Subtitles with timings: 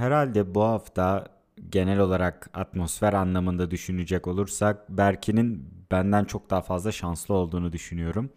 [0.00, 1.26] herhalde bu hafta
[1.70, 8.30] genel olarak atmosfer anlamında düşünecek olursak Berkin'in benden çok daha fazla şanslı olduğunu düşünüyorum.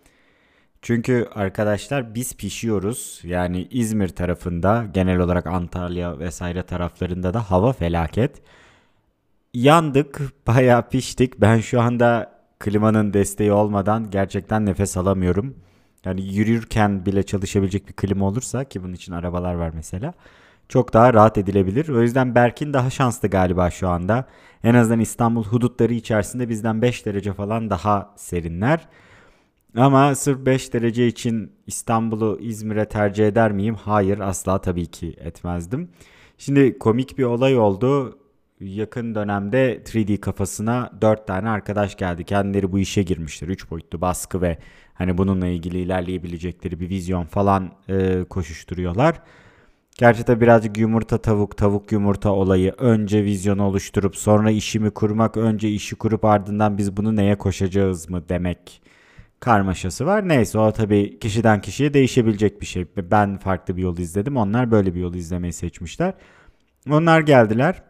[0.82, 3.22] Çünkü arkadaşlar biz pişiyoruz.
[3.24, 8.42] Yani İzmir tarafında genel olarak Antalya vesaire taraflarında da hava felaket.
[9.54, 11.42] Yandık, bayağı piştik.
[11.42, 15.56] Ben şu anda klimanın desteği olmadan gerçekten nefes alamıyorum.
[16.06, 20.14] Yani yürürken bile çalışabilecek bir klima olursa ki bunun için arabalar var mesela.
[20.70, 21.90] Çok daha rahat edilebilir.
[21.90, 24.26] O yüzden Berkin daha şanslı galiba şu anda.
[24.64, 28.88] En azından İstanbul hudutları içerisinde bizden 5 derece falan daha serinler.
[29.78, 33.76] Ama sırf 5 derece için İstanbul'u İzmir'e tercih eder miyim?
[33.76, 35.90] Hayır asla tabii ki etmezdim.
[36.38, 38.20] Şimdi komik bir olay oldu.
[38.60, 42.24] Yakın dönemde 3D kafasına 4 tane arkadaş geldi.
[42.24, 43.48] Kendileri bu işe girmişler.
[43.48, 44.58] 3 boyutlu baskı ve
[44.94, 49.22] hani bununla ilgili ilerleyebilecekleri bir vizyon falan e, koşuşturuyorlar.
[49.98, 55.70] Gerçi de birazcık yumurta tavuk tavuk yumurta olayı önce vizyonu oluşturup sonra işimi kurmak önce
[55.70, 58.82] işi kurup ardından biz bunu neye koşacağız mı demek
[59.40, 60.28] karmaşası var.
[60.30, 62.86] Neyse o tabii kişiden kişiye değişebilecek bir şey.
[62.98, 64.38] Ben farklı bir yol izledim.
[64.38, 66.14] Onlar böyle bir yol izlemeyi seçmişler.
[66.90, 67.84] Onlar geldiler.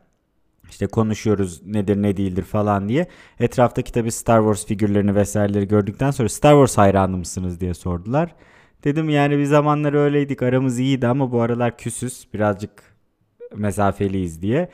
[0.69, 3.07] İşte konuşuyoruz nedir ne değildir falan diye.
[3.39, 8.35] Etraftaki tabii Star Wars figürlerini vesaireleri gördükten sonra Star Wars hayranı mısınız diye sordular.
[8.83, 12.71] Dedim yani bir zamanlar öyleydik aramız iyiydi ama bu aralar küsüz birazcık
[13.55, 14.69] mesafeliyiz diye.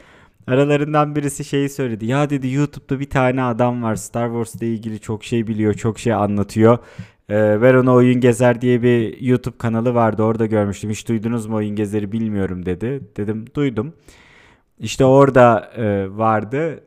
[0.48, 2.06] Aralarından birisi şeyi söyledi.
[2.06, 6.00] Ya dedi YouTube'da bir tane adam var Star Wars ile ilgili çok şey biliyor, çok
[6.00, 6.78] şey anlatıyor.
[7.30, 10.90] Ee, ver ona Oyun Gezer diye bir YouTube kanalı vardı orada görmüştüm.
[10.90, 13.02] Hiç duydunuz mu Oyun Gezer'i bilmiyorum dedi.
[13.18, 13.94] Dedim duydum.
[14.80, 16.84] İşte orada e, vardı.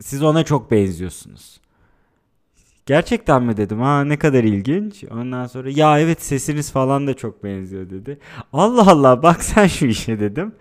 [0.00, 1.60] Siz ona çok benziyorsunuz.
[2.90, 3.80] Gerçekten mi dedim.
[3.80, 5.04] Ha ne kadar ilginç.
[5.10, 8.18] Ondan sonra ya evet sesiniz falan da çok benziyor dedi.
[8.52, 10.52] Allah Allah bak sen şu işe dedim.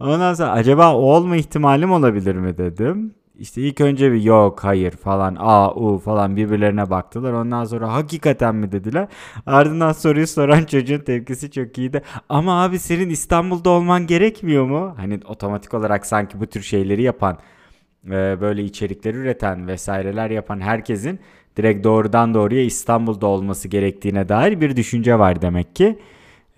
[0.00, 3.14] Ondan sonra acaba o olma ihtimalim olabilir mi dedim.
[3.38, 7.32] İşte ilk önce bir yok hayır falan a u falan birbirlerine baktılar.
[7.32, 9.08] Ondan sonra hakikaten mi dediler.
[9.46, 12.02] Ardından soruyu soran çocuğun tepkisi çok iyiydi.
[12.28, 14.94] Ama abi senin İstanbul'da olman gerekmiyor mu?
[14.96, 17.38] Hani otomatik olarak sanki bu tür şeyleri yapan
[18.40, 21.20] böyle içerikleri üreten vesaireler yapan herkesin
[21.56, 25.98] direkt doğrudan doğruya İstanbul'da olması gerektiğine dair bir düşünce var demek ki.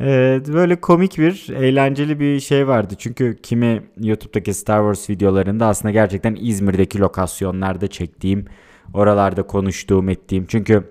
[0.00, 2.94] Ee, böyle komik bir, eğlenceli bir şey vardı.
[2.98, 8.46] Çünkü kimi YouTube'daki Star Wars videolarında aslında gerçekten İzmir'deki lokasyonlarda çektiğim,
[8.94, 10.46] oralarda konuştuğum, ettiğim.
[10.48, 10.84] Çünkü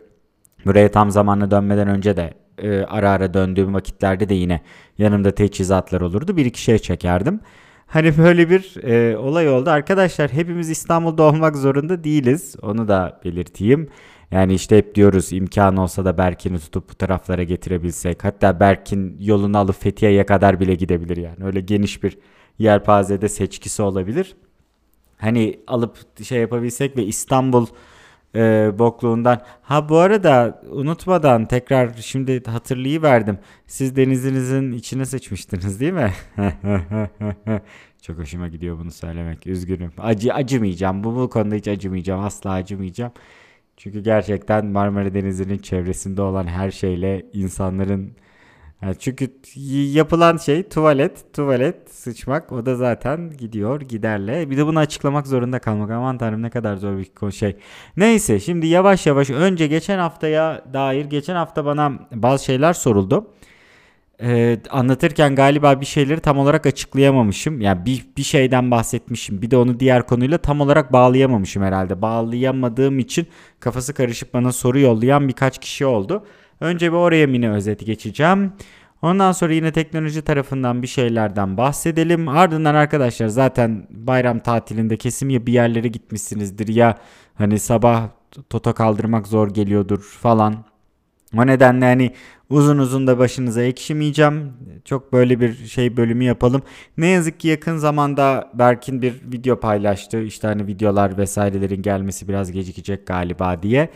[0.65, 4.61] buraya tam zamanla dönmeden önce de e, ara ara döndüğüm vakitlerde de yine
[4.97, 6.37] yanımda teçhizatlar olurdu.
[6.37, 7.39] Bir iki şey çekerdim.
[7.93, 9.69] Hani böyle bir e, olay oldu.
[9.69, 12.55] Arkadaşlar hepimiz İstanbul'da olmak zorunda değiliz.
[12.61, 13.89] Onu da belirteyim.
[14.31, 18.23] Yani işte hep diyoruz imkan olsa da Berkin'i tutup bu taraflara getirebilsek.
[18.23, 21.45] Hatta Berkin yolunu alıp Fethiye'ye kadar bile gidebilir yani.
[21.45, 22.17] Öyle geniş bir
[22.59, 24.35] yelpazede seçkisi olabilir.
[25.17, 27.65] Hani alıp şey yapabilsek ve İstanbul
[28.35, 29.41] e, bokluğundan.
[29.61, 33.37] Ha bu arada unutmadan tekrar şimdi hatırlayıverdim.
[33.67, 36.11] Siz denizinizin içine seçmiştiniz değil mi?
[38.01, 39.47] Çok hoşuma gidiyor bunu söylemek.
[39.47, 39.91] Üzgünüm.
[39.97, 41.03] Acı acımayacağım.
[41.03, 42.23] Bu, bu konuda hiç acımayacağım.
[42.23, 43.11] Asla acımayacağım.
[43.77, 48.15] Çünkü gerçekten Marmara Denizi'nin çevresinde olan her şeyle insanların
[48.83, 49.29] yani çünkü
[49.93, 54.49] yapılan şey tuvalet, tuvalet, sıçmak o da zaten gidiyor giderle.
[54.49, 55.91] Bir de bunu açıklamak zorunda kalmak.
[55.91, 57.55] Aman tanrım ne kadar zor bir şey.
[57.97, 63.27] Neyse şimdi yavaş yavaş önce geçen haftaya dair geçen hafta bana bazı şeyler soruldu
[64.21, 67.61] e, anlatırken galiba bir şeyleri tam olarak açıklayamamışım.
[67.61, 69.41] Yani bir, bir şeyden bahsetmişim.
[69.41, 72.01] Bir de onu diğer konuyla tam olarak bağlayamamışım herhalde.
[72.01, 73.27] Bağlayamadığım için
[73.59, 76.25] kafası karışıp bana soru yollayan birkaç kişi oldu.
[76.63, 78.53] Önce bir oraya mini özet geçeceğim.
[79.01, 82.27] Ondan sonra yine teknoloji tarafından bir şeylerden bahsedelim.
[82.27, 86.97] Ardından arkadaşlar zaten bayram tatilinde kesim ya bir yerlere gitmişsinizdir ya
[87.35, 88.09] hani sabah
[88.49, 90.65] toto kaldırmak zor geliyordur falan.
[91.37, 92.13] O nedenle hani
[92.49, 94.53] uzun uzun da başınıza ekşimeyeceğim.
[94.85, 96.61] Çok böyle bir şey bölümü yapalım.
[96.97, 100.21] Ne yazık ki yakın zamanda Berkin bir video paylaştı.
[100.21, 103.89] İşte hani videolar vesairelerin gelmesi biraz gecikecek galiba diye.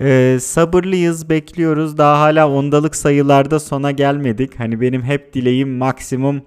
[0.00, 1.98] Ee, sabırlıyız, bekliyoruz.
[1.98, 4.60] Daha hala ondalık sayılarda sona gelmedik.
[4.60, 6.42] Hani benim hep dileğim maksimum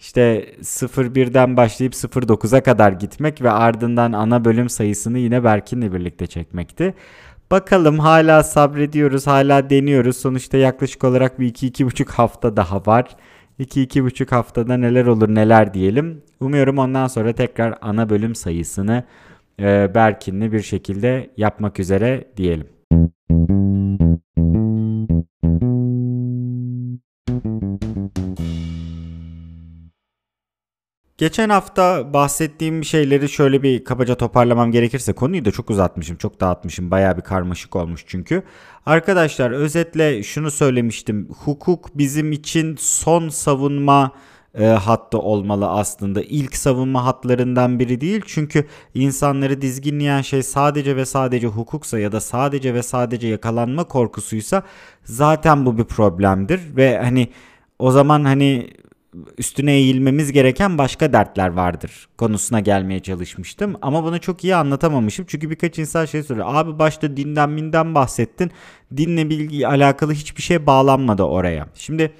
[0.00, 6.94] işte 01'den başlayıp 09'a kadar gitmek ve ardından ana bölüm sayısını yine Berkin'le birlikte çekmekti.
[7.50, 10.16] Bakalım hala sabrediyoruz, hala deniyoruz.
[10.16, 13.16] Sonuçta yaklaşık olarak bir 2-2,5 hafta daha var.
[13.60, 16.22] 2-2,5 haftada neler olur neler diyelim.
[16.40, 19.04] Umuyorum ondan sonra tekrar ana bölüm sayısını
[19.60, 22.75] e, Berkin'li bir şekilde yapmak üzere diyelim.
[31.18, 36.90] Geçen hafta bahsettiğim şeyleri şöyle bir kabaca toparlamam gerekirse konuyu da çok uzatmışım, çok dağıtmışım.
[36.90, 38.42] Bayağı bir karmaşık olmuş çünkü.
[38.86, 41.28] Arkadaşlar özetle şunu söylemiştim.
[41.44, 44.12] Hukuk bizim için son savunma
[44.58, 46.22] e, hattı olmalı aslında.
[46.22, 48.22] İlk savunma hatlarından biri değil.
[48.26, 54.62] Çünkü insanları dizginleyen şey sadece ve sadece hukuksa ya da sadece ve sadece yakalanma korkusuysa
[55.04, 57.28] zaten bu bir problemdir ve hani
[57.78, 58.70] o zaman hani
[59.38, 63.76] üstüne eğilmemiz gereken başka dertler vardır konusuna gelmeye çalışmıştım.
[63.82, 65.24] Ama bunu çok iyi anlatamamışım.
[65.28, 66.46] Çünkü birkaç insan şey soruyor.
[66.48, 68.50] Abi başta dinden minden bahsettin.
[68.96, 71.66] Dinle bilgi alakalı hiçbir şey bağlanmadı oraya.
[71.74, 72.12] Şimdi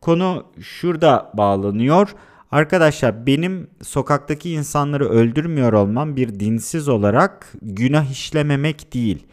[0.00, 2.08] konu şurada bağlanıyor.
[2.50, 9.26] Arkadaşlar benim sokaktaki insanları öldürmüyor olmam bir dinsiz olarak günah işlememek değil.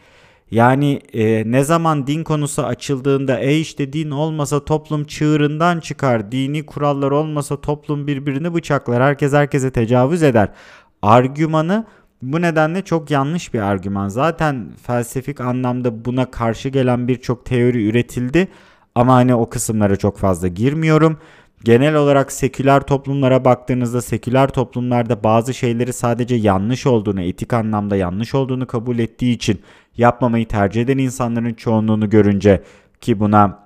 [0.50, 6.66] Yani e, ne zaman din konusu açıldığında e işte din olmasa toplum çığırından çıkar, dini
[6.66, 10.48] kurallar olmasa toplum birbirini bıçaklar, herkes herkese tecavüz eder.
[11.02, 11.86] Argümanı
[12.22, 14.08] bu nedenle çok yanlış bir argüman.
[14.08, 18.48] Zaten felsefik anlamda buna karşı gelen birçok teori üretildi
[18.96, 21.18] ama hani o kısımlara çok fazla girmiyorum.
[21.64, 28.34] Genel olarak seküler toplumlara baktığınızda seküler toplumlarda bazı şeyleri sadece yanlış olduğunu, etik anlamda yanlış
[28.34, 29.60] olduğunu kabul ettiği için
[29.96, 32.62] yapmamayı tercih eden insanların çoğunluğunu görünce
[33.00, 33.58] ki buna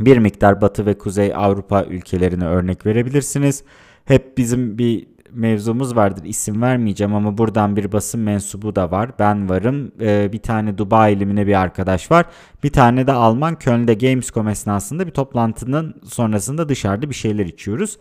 [0.00, 3.64] bir miktar Batı ve Kuzey Avrupa ülkelerine örnek verebilirsiniz.
[4.04, 9.10] Hep bizim bir mevzumuz vardır isim vermeyeceğim ama buradan bir basın mensubu da var.
[9.18, 9.92] Ben varım.
[10.00, 12.26] Ee, bir tane Dubai ilimine bir arkadaş var.
[12.62, 17.98] Bir tane de Alman Köln'de Gamescom esnasında bir toplantının sonrasında dışarıda bir şeyler içiyoruz.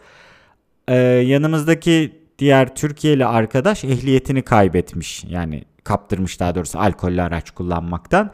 [0.87, 5.23] Ee, yanımızdaki diğer Türkiye'li arkadaş ehliyetini kaybetmiş.
[5.23, 8.31] Yani kaptırmış daha doğrusu alkollü araç kullanmaktan.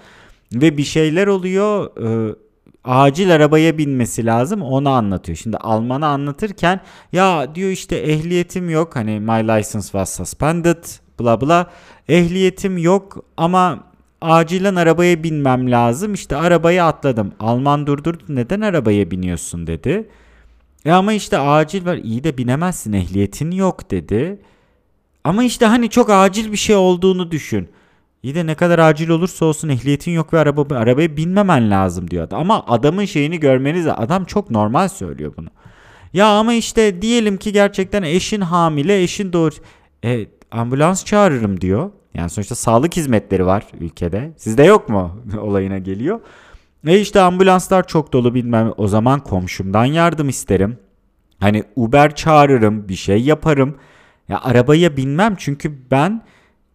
[0.54, 1.98] Ve bir şeyler oluyor.
[2.32, 2.36] E,
[2.86, 5.38] acil arabaya binmesi lazım onu anlatıyor.
[5.38, 6.80] Şimdi Alman'a anlatırken
[7.12, 10.84] ya diyor işte ehliyetim yok hani my license was suspended
[11.20, 11.72] bla bla
[12.10, 13.84] ehliyetim yok ama
[14.22, 17.34] acilen arabaya binmem lazım işte arabaya atladım.
[17.40, 20.10] Alman durdurdu neden arabaya biniyorsun dedi.
[20.86, 24.40] E ama işte acil var iyi de binemezsin ehliyetin yok dedi.
[25.24, 27.70] Ama işte hani çok acil bir şey olduğunu düşün.
[28.26, 32.28] İyi de ne kadar acil olursa olsun ehliyetin yok ve araba, arabaya binmemen lazım diyor.
[32.32, 35.48] Ama adamın şeyini görmeniz adam çok normal söylüyor bunu.
[36.14, 39.52] Ya ama işte diyelim ki gerçekten eşin hamile, eşin doğur.
[40.06, 41.92] E, ambulans çağırırım diyor.
[42.14, 44.34] Yani sonuçta sağlık hizmetleri var ülkede.
[44.38, 46.20] Sizde yok mu olayına geliyor.
[46.88, 48.74] E işte ambulanslar çok dolu bilmem.
[48.78, 50.78] O zaman komşumdan yardım isterim.
[51.40, 53.78] Hani Uber çağırırım, bir şey yaparım.
[54.30, 56.24] Ya arabaya binmem çünkü ben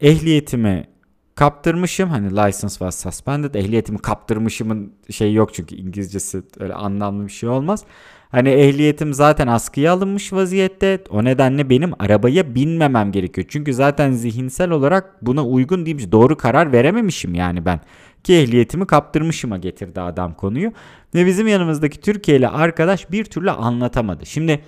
[0.01, 0.91] ehliyetimi
[1.35, 2.09] kaptırmışım.
[2.09, 3.55] Hani license was suspended.
[3.55, 7.85] Ehliyetimi kaptırmışımın şey yok çünkü İngilizcesi öyle anlamlı bir şey olmaz.
[8.31, 11.05] Hani ehliyetim zaten askıya alınmış vaziyette.
[11.11, 13.47] O nedenle benim arabaya binmemem gerekiyor.
[13.51, 16.13] Çünkü zaten zihinsel olarak buna uygun değilmiş.
[16.13, 17.81] Doğru karar verememişim yani ben.
[18.25, 20.73] Ki ehliyetimi kaptırmışıma getirdi adam konuyu.
[21.15, 24.27] Ve bizim yanımızdaki Türkiye'li arkadaş bir türlü anlatamadı.
[24.27, 24.61] Şimdi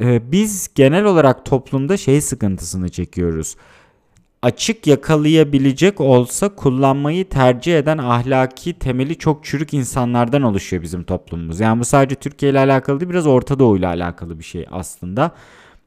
[0.00, 3.56] e, biz genel olarak toplumda şey sıkıntısını çekiyoruz.
[4.46, 11.60] Açık yakalayabilecek olsa kullanmayı tercih eden ahlaki temeli çok çürük insanlardan oluşuyor bizim toplumumuz.
[11.60, 15.30] Yani bu sadece Türkiye ile alakalı değil biraz Orta Doğu ile alakalı bir şey aslında.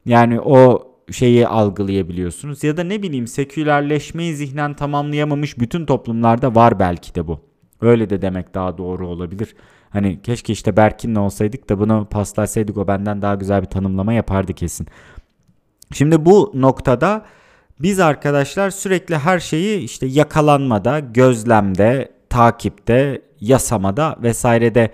[0.06, 7.14] Yani o şeyi algılayabiliyorsunuz ya da ne bileyim sekülerleşmeyi zihnen tamamlayamamış bütün toplumlarda var belki
[7.14, 7.40] de bu.
[7.80, 9.54] Öyle de demek daha doğru olabilir.
[9.90, 14.52] Hani keşke işte Berkin'le olsaydık da bunu paslasaydık o benden daha güzel bir tanımlama yapardı
[14.52, 14.86] kesin.
[15.92, 17.24] Şimdi bu noktada
[17.80, 24.92] biz arkadaşlar sürekli her şeyi işte yakalanmada, gözlemde, takipte, yasamada vesairede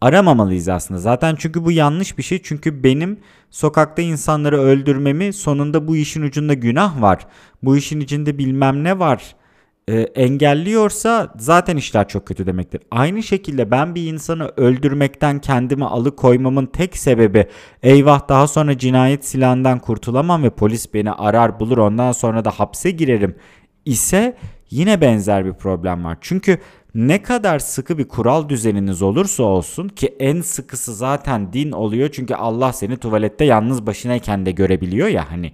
[0.00, 1.00] aramamalıyız aslında.
[1.00, 2.42] Zaten çünkü bu yanlış bir şey.
[2.42, 3.20] Çünkü benim
[3.50, 7.26] sokakta insanları öldürmemi sonunda bu işin ucunda günah var.
[7.62, 9.34] Bu işin içinde bilmem ne var
[9.88, 12.80] e, engelliyorsa zaten işler çok kötü demektir.
[12.90, 17.46] Aynı şekilde ben bir insanı öldürmekten kendimi alıkoymamın tek sebebi
[17.82, 22.90] eyvah daha sonra cinayet silahından kurtulamam ve polis beni arar bulur ondan sonra da hapse
[22.90, 23.34] girerim
[23.84, 24.36] ise
[24.70, 26.18] yine benzer bir problem var.
[26.20, 26.58] Çünkü
[26.94, 32.34] ne kadar sıkı bir kural düzeniniz olursa olsun ki en sıkısı zaten din oluyor çünkü
[32.34, 35.52] Allah seni tuvalette yalnız başınayken de görebiliyor ya hani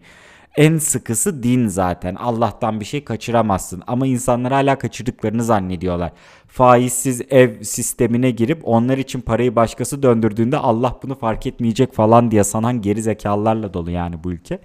[0.57, 2.15] en sıkısı din zaten.
[2.15, 3.83] Allah'tan bir şey kaçıramazsın.
[3.87, 6.13] Ama insanlar hala kaçırdıklarını zannediyorlar.
[6.47, 12.45] Faizsiz ev sistemine girip onlar için parayı başkası döndürdüğünde Allah bunu fark etmeyecek falan diye
[12.45, 14.59] sanan geri zekalılarla dolu yani bu ülke.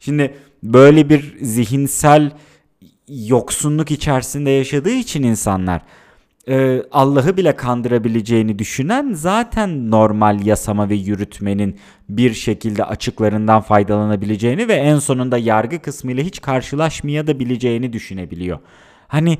[0.00, 2.30] Şimdi böyle bir zihinsel
[3.08, 5.82] yoksunluk içerisinde yaşadığı için insanlar
[6.48, 14.74] e, Allah'ı bile kandırabileceğini düşünen zaten normal yasama ve yürütmenin bir şekilde açıklarından faydalanabileceğini ve
[14.74, 18.58] en sonunda yargı kısmıyla hiç karşılaşmaya da bileceğini düşünebiliyor.
[19.08, 19.38] Hani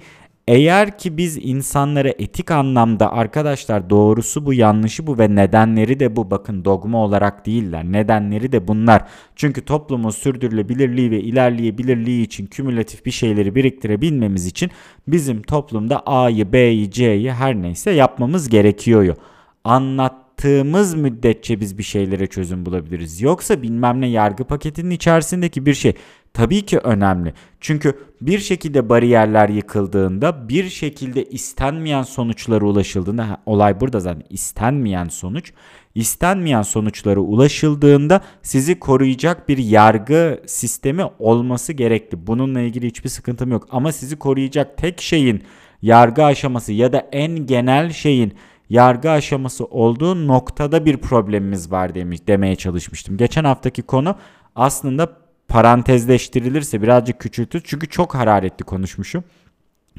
[0.49, 6.31] eğer ki biz insanlara etik anlamda arkadaşlar doğrusu bu yanlışı bu ve nedenleri de bu
[6.31, 7.85] bakın dogma olarak değiller.
[7.85, 9.05] Nedenleri de bunlar.
[9.37, 14.71] Çünkü toplumun sürdürülebilirliği ve ilerleyebilirliği için kümülatif bir şeyleri biriktirebilmemiz için
[15.09, 19.17] bizim toplumda A'yı, B'yi, C'yi her neyse yapmamız gerekiyor.
[19.65, 23.21] Anlattığımız müddetçe biz bir şeylere çözüm bulabiliriz.
[23.23, 25.95] Yoksa bilmem ne yargı paketinin içerisindeki bir şey
[26.35, 27.35] tabii ki önemli.
[27.61, 35.53] Çünkü bir şekilde bariyerler yıkıldığında, bir şekilde istenmeyen sonuçlara ulaşıldığında, olay burada zaten istenmeyen sonuç,
[35.95, 42.27] istenmeyen sonuçlara ulaşıldığında sizi koruyacak bir yargı sistemi olması gerekli.
[42.27, 43.67] Bununla ilgili hiçbir sıkıntım yok.
[43.71, 45.43] Ama sizi koruyacak tek şeyin
[45.83, 48.33] yargı aşaması ya da en genel şeyin
[48.71, 53.17] yargı aşaması olduğu noktada bir problemimiz var demiş demeye çalışmıştım.
[53.17, 54.17] Geçen haftaki konu
[54.57, 55.22] aslında
[55.53, 57.63] parantezleştirilirse birazcık küçültür.
[57.65, 59.25] Çünkü çok hararetli konuşmuşum.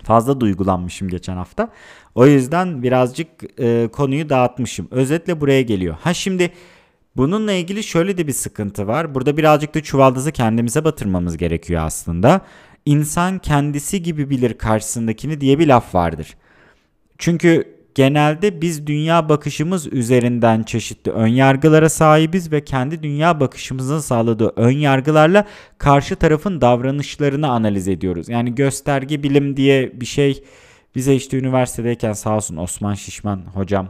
[0.03, 1.69] Fazla duygulanmışım geçen hafta.
[2.15, 3.27] O yüzden birazcık
[3.59, 4.87] e, konuyu dağıtmışım.
[4.91, 5.95] Özetle buraya geliyor.
[6.01, 6.51] Ha şimdi
[7.17, 9.15] bununla ilgili şöyle de bir sıkıntı var.
[9.15, 12.41] Burada birazcık da çuvaldızı kendimize batırmamız gerekiyor aslında.
[12.85, 16.37] İnsan kendisi gibi bilir karşısındakini diye bir laf vardır.
[17.17, 24.53] Çünkü genelde biz dünya bakışımız üzerinden çeşitli ön yargılara sahibiz ve kendi dünya bakışımızın sağladığı
[24.55, 25.45] ön yargılarla
[25.77, 28.29] karşı tarafın davranışlarını analiz ediyoruz.
[28.29, 30.43] Yani gösterge bilim diye bir şey
[30.95, 33.87] bize işte üniversitedeyken sağ olsun Osman Şişman hocam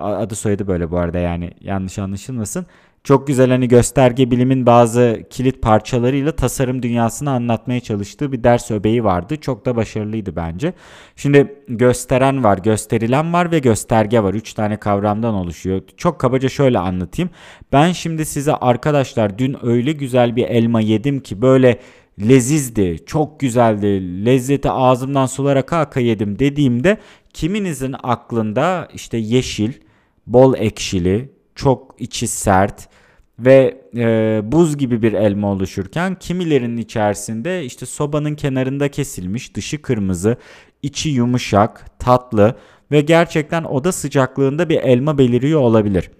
[0.00, 2.66] adı soyadı böyle bu arada yani yanlış anlaşılmasın
[3.04, 9.04] çok güzel hani gösterge bilimin bazı kilit parçalarıyla tasarım dünyasını anlatmaya çalıştığı bir ders öbeği
[9.04, 9.36] vardı.
[9.36, 10.72] Çok da başarılıydı bence.
[11.16, 14.34] Şimdi gösteren var, gösterilen var ve gösterge var.
[14.34, 15.82] Üç tane kavramdan oluşuyor.
[15.96, 17.30] Çok kabaca şöyle anlatayım.
[17.72, 21.78] Ben şimdi size arkadaşlar dün öyle güzel bir elma yedim ki böyle
[22.28, 26.98] lezizdi, çok güzeldi, lezzeti ağzımdan sular aka aka yedim dediğimde
[27.32, 29.72] kiminizin aklında işte yeşil,
[30.26, 32.88] bol ekşili, çok içi sert
[33.38, 40.36] ve e, buz gibi bir elma oluşurken kimilerinin içerisinde işte sobanın kenarında kesilmiş dışı kırmızı
[40.82, 42.54] içi yumuşak tatlı
[42.90, 46.10] ve gerçekten oda sıcaklığında bir elma beliriyor olabilir.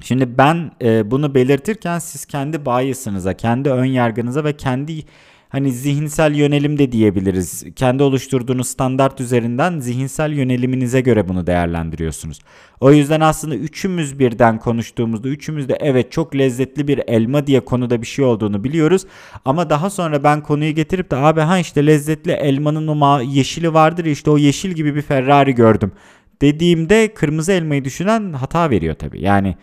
[0.00, 5.04] Şimdi ben e, bunu belirtirken siz kendi bias'ınıza, kendi ön yargınıza ve kendi
[5.48, 7.64] hani zihinsel yönelim de diyebiliriz.
[7.76, 12.38] Kendi oluşturduğunuz standart üzerinden zihinsel yöneliminize göre bunu değerlendiriyorsunuz.
[12.80, 18.02] O yüzden aslında üçümüz birden konuştuğumuzda üçümüz de evet çok lezzetli bir elma diye konuda
[18.02, 19.06] bir şey olduğunu biliyoruz.
[19.44, 24.04] Ama daha sonra ben konuyu getirip de abi ha işte lezzetli elmanın o yeşili vardır
[24.04, 25.92] işte o yeşil gibi bir Ferrari gördüm
[26.40, 29.20] dediğimde kırmızı elmayı düşünen hata veriyor tabii.
[29.20, 29.56] Yani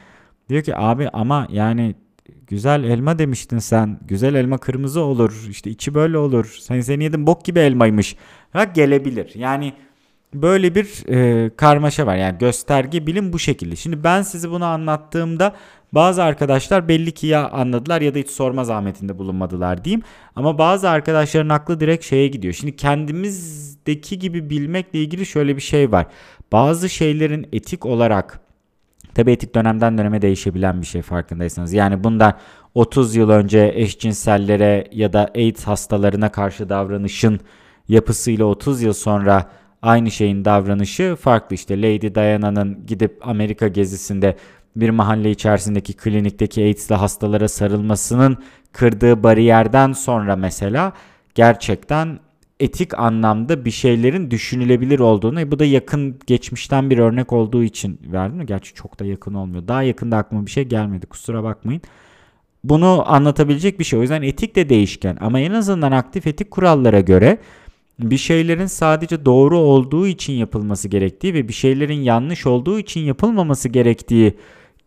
[0.49, 1.95] diyor ki abi ama yani
[2.53, 3.99] Güzel elma demiştin sen.
[4.07, 5.47] Güzel elma kırmızı olur.
[5.49, 6.57] İşte içi böyle olur.
[6.59, 8.15] Sen seni yedin bok gibi elmaymış.
[8.51, 9.31] Ha gelebilir.
[9.35, 9.73] Yani
[10.33, 12.15] böyle bir e, karmaşa var.
[12.15, 13.75] Yani gösterge bilim bu şekilde.
[13.75, 15.55] Şimdi ben sizi bunu anlattığımda
[15.91, 20.01] bazı arkadaşlar belli ki ya anladılar ya da hiç sorma zahmetinde bulunmadılar diyeyim.
[20.35, 22.53] Ama bazı arkadaşların aklı direkt şeye gidiyor.
[22.53, 26.05] Şimdi kendimizdeki gibi bilmekle ilgili şöyle bir şey var.
[26.51, 28.42] Bazı şeylerin etik olarak
[29.15, 31.73] Tabi etik dönemden döneme değişebilen bir şey farkındaysanız.
[31.73, 32.33] Yani bundan
[32.75, 37.39] 30 yıl önce eşcinsellere ya da AIDS hastalarına karşı davranışın
[37.89, 39.49] yapısıyla 30 yıl sonra
[39.81, 41.55] aynı şeyin davranışı farklı.
[41.55, 44.35] İşte Lady Diana'nın gidip Amerika gezisinde
[44.75, 48.37] bir mahalle içerisindeki klinikteki AIDS'li hastalara sarılmasının
[48.71, 50.93] kırdığı bariyerden sonra mesela
[51.35, 52.19] gerçekten
[52.59, 58.45] etik anlamda bir şeylerin düşünülebilir olduğunu bu da yakın geçmişten bir örnek olduğu için verdim?
[58.45, 59.67] Gerçi çok da yakın olmuyor.
[59.67, 61.81] Daha yakında aklıma bir şey gelmedi kusura bakmayın.
[62.63, 63.99] Bunu anlatabilecek bir şey.
[63.99, 67.37] O yüzden etik de değişken ama en azından aktif etik kurallara göre
[67.99, 73.69] bir şeylerin sadece doğru olduğu için yapılması gerektiği ve bir şeylerin yanlış olduğu için yapılmaması
[73.69, 74.37] gerektiği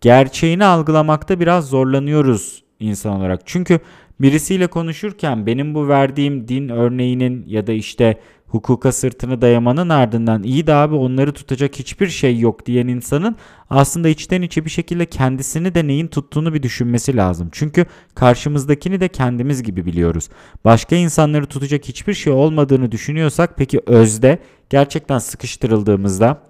[0.00, 3.40] gerçeğini algılamakta biraz zorlanıyoruz insan olarak.
[3.44, 3.80] Çünkü
[4.20, 10.66] birisiyle konuşurken benim bu verdiğim din örneğinin ya da işte hukuka sırtını dayamanın ardından iyi
[10.66, 13.36] de abi onları tutacak hiçbir şey yok diyen insanın
[13.70, 17.48] aslında içten içe bir şekilde kendisini de neyin tuttuğunu bir düşünmesi lazım.
[17.52, 20.28] Çünkü karşımızdakini de kendimiz gibi biliyoruz.
[20.64, 24.38] Başka insanları tutacak hiçbir şey olmadığını düşünüyorsak peki özde
[24.70, 26.42] gerçekten sıkıştırıldığımızda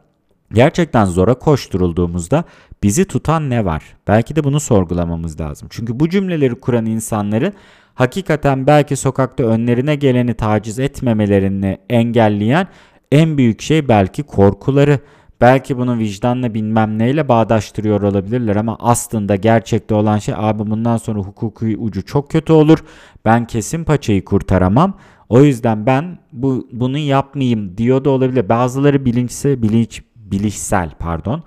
[0.52, 2.44] gerçekten zora koşturulduğumuzda
[2.82, 3.82] bizi tutan ne var?
[4.08, 5.68] Belki de bunu sorgulamamız lazım.
[5.70, 7.52] Çünkü bu cümleleri kuran insanların
[7.94, 12.66] hakikaten belki sokakta önlerine geleni taciz etmemelerini engelleyen
[13.12, 14.98] En büyük şey belki korkuları.
[15.40, 21.18] Belki bunu vicdanla bilmem neyle bağdaştırıyor olabilirler ama aslında gerçekte olan şey abi bundan sonra
[21.18, 22.78] hukuki ucu çok kötü olur.
[23.24, 24.98] Ben kesin paçayı kurtaramam.
[25.28, 28.48] O yüzden ben bu bunu yapmayayım diyor da olabilir.
[28.48, 31.42] Bazıları bilinçse bilinç bilişsel pardon.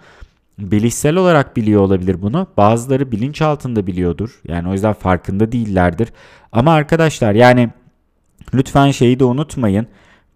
[0.60, 2.48] Bilişsel olarak biliyor olabilir bunu.
[2.58, 4.42] Bazıları bilinç altında biliyordur.
[4.48, 6.10] Yani o yüzden farkında değillerdir.
[6.52, 7.70] Ama arkadaşlar yani
[8.54, 9.88] lütfen şeyi de unutmayın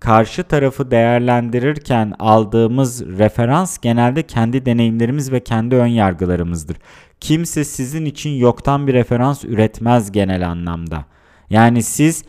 [0.03, 6.77] karşı tarafı değerlendirirken aldığımız referans genelde kendi deneyimlerimiz ve kendi ön yargılarımızdır.
[7.19, 11.05] Kimse sizin için yoktan bir referans üretmez genel anlamda.
[11.50, 12.23] Yani siz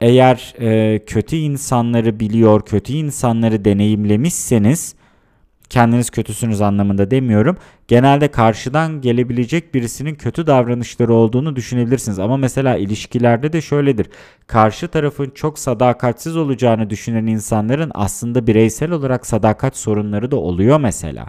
[0.00, 4.94] eğer e, kötü insanları biliyor, kötü insanları deneyimlemişseniz
[5.70, 7.56] kendiniz kötüsünüz anlamında demiyorum.
[7.88, 12.18] Genelde karşıdan gelebilecek birisinin kötü davranışları olduğunu düşünebilirsiniz.
[12.18, 14.06] Ama mesela ilişkilerde de şöyledir.
[14.46, 21.26] Karşı tarafın çok sadakatsiz olacağını düşünen insanların aslında bireysel olarak sadakat sorunları da oluyor mesela.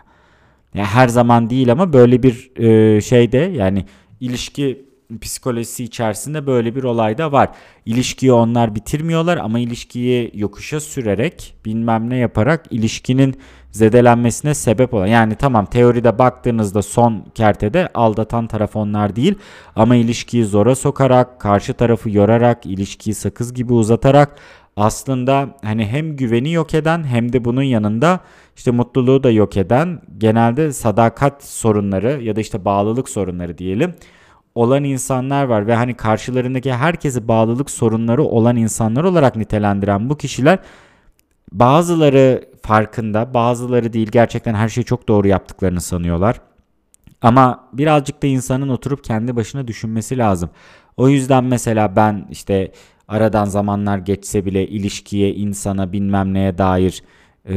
[0.73, 3.85] Ya her zaman değil ama böyle bir e, şeyde yani
[4.19, 4.88] ilişki
[5.21, 7.49] psikolojisi içerisinde böyle bir olay da var.
[7.85, 13.35] İlişkiyi onlar bitirmiyorlar ama ilişkiyi yokuşa sürerek bilmem ne yaparak ilişkinin
[13.71, 15.07] zedelenmesine sebep olan.
[15.07, 19.35] Yani tamam teoride baktığınızda son kertede aldatan taraf onlar değil
[19.75, 24.35] ama ilişkiyi zora sokarak, karşı tarafı yorarak, ilişkiyi sakız gibi uzatarak
[24.75, 28.19] aslında hani hem güveni yok eden hem de bunun yanında
[28.55, 33.93] işte mutluluğu da yok eden genelde sadakat sorunları ya da işte bağlılık sorunları diyelim
[34.55, 40.59] olan insanlar var ve hani karşılarındaki herkesi bağlılık sorunları olan insanlar olarak nitelendiren bu kişiler
[41.51, 46.41] bazıları farkında, bazıları değil gerçekten her şeyi çok doğru yaptıklarını sanıyorlar.
[47.21, 50.49] Ama birazcık da insanın oturup kendi başına düşünmesi lazım.
[50.97, 52.71] O yüzden mesela ben işte
[53.07, 57.03] aradan zamanlar geçse bile ilişkiye, insana bilmem neye dair
[57.49, 57.55] e,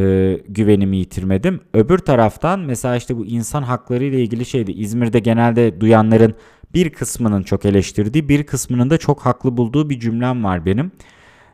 [0.48, 1.60] güvenimi yitirmedim.
[1.74, 4.72] Öbür taraftan mesela işte bu insan hakları ile ilgili şeydi.
[4.72, 6.34] İzmir'de genelde duyanların
[6.74, 10.92] bir kısmının çok eleştirdiği, bir kısmının da çok haklı bulduğu bir cümlem var benim.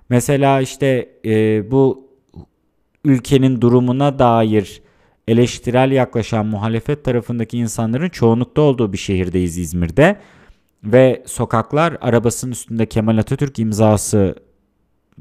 [0.09, 2.09] Mesela işte e, bu
[3.05, 4.83] ülkenin durumuna dair
[5.29, 10.17] eleştirel yaklaşan muhalefet tarafındaki insanların çoğunlukta olduğu bir şehirdeyiz İzmir'de.
[10.85, 14.35] Ve sokaklar arabasının üstünde Kemal Atatürk imzası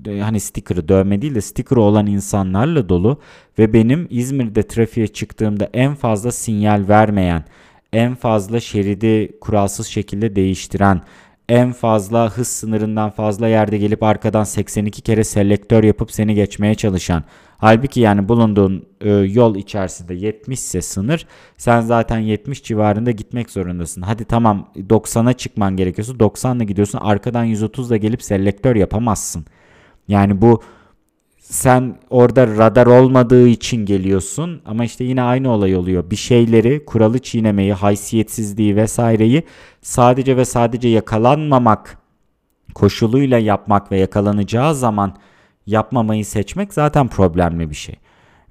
[0.06, 3.19] hani sticker'ı dövme değil de sticker'ı olan insanlarla dolu
[3.60, 7.45] ve benim İzmir'de trafiğe çıktığımda en fazla sinyal vermeyen,
[7.93, 11.02] en fazla şeridi kuralsız şekilde değiştiren,
[11.50, 17.23] en fazla hız sınırından fazla yerde gelip arkadan 82 kere selektör yapıp seni geçmeye çalışan.
[17.58, 24.02] Halbuki yani bulunduğun e, yol içerisinde 70 ise sınır sen zaten 70 civarında gitmek zorundasın.
[24.02, 29.45] Hadi tamam 90'a çıkman gerekiyorsa 90'la gidiyorsun arkadan 130'la gelip selektör yapamazsın.
[30.08, 30.63] Yani bu
[31.50, 36.12] sen orada radar olmadığı için geliyorsun ama işte yine aynı olay oluyor.
[36.12, 39.44] Bir şeyleri, kuralı çiğnemeyi, haysiyetsizliği vesaireyi
[39.82, 41.98] sadece ve sadece yakalanmamak
[42.74, 45.16] koşuluyla yapmak ve yakalanacağı zaman
[45.66, 47.96] yapmamayı seçmek zaten problemli bir şey.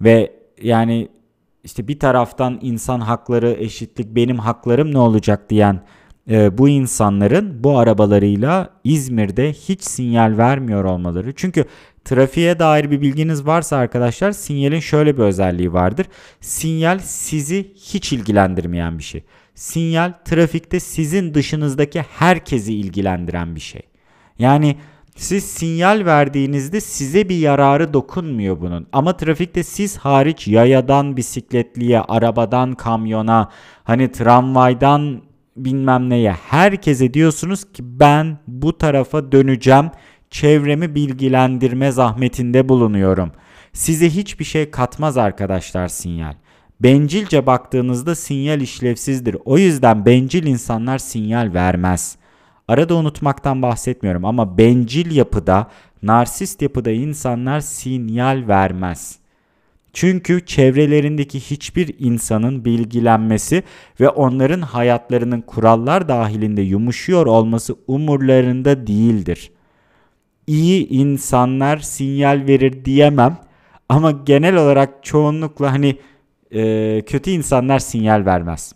[0.01, 0.33] Ve
[0.63, 1.09] yani
[1.65, 5.83] işte bir taraftan insan hakları, eşitlik, benim haklarım ne olacak diyen
[6.31, 11.33] e, bu insanların bu arabalarıyla İzmir'de hiç sinyal vermiyor olmaları.
[11.37, 11.65] Çünkü
[12.07, 16.07] trafiğe dair bir bilginiz varsa arkadaşlar sinyalin şöyle bir özelliği vardır.
[16.40, 19.25] Sinyal sizi hiç ilgilendirmeyen bir şey.
[19.55, 23.83] Sinyal trafikte sizin dışınızdaki herkesi ilgilendiren bir şey.
[24.38, 24.77] Yani
[25.16, 28.87] siz sinyal verdiğinizde size bir yararı dokunmuyor bunun.
[28.92, 33.51] Ama trafikte siz hariç yayadan bisikletliye, arabadan kamyona,
[33.85, 35.23] hani tramvaydan
[35.57, 39.90] bilmem neye herkese diyorsunuz ki ben bu tarafa döneceğim.
[40.31, 43.33] Çevremi bilgilendirme zahmetinde bulunuyorum.
[43.73, 46.35] Size hiçbir şey katmaz arkadaşlar sinyal.
[46.81, 49.37] Bencilce baktığınızda sinyal işlevsizdir.
[49.45, 52.17] O yüzden bencil insanlar sinyal vermez.
[52.69, 55.71] Arada unutmaktan bahsetmiyorum ama bencil yapıda,
[56.03, 59.19] narsist yapıda insanlar sinyal vermez.
[59.93, 63.62] Çünkü çevrelerindeki hiçbir insanın bilgilenmesi
[64.01, 69.51] ve onların hayatlarının kurallar dahilinde yumuşuyor olması umurlarında değildir.
[70.47, 73.39] İyi insanlar sinyal verir diyemem
[73.89, 75.97] ama genel olarak çoğunlukla hani
[76.51, 78.73] e, kötü insanlar sinyal vermez.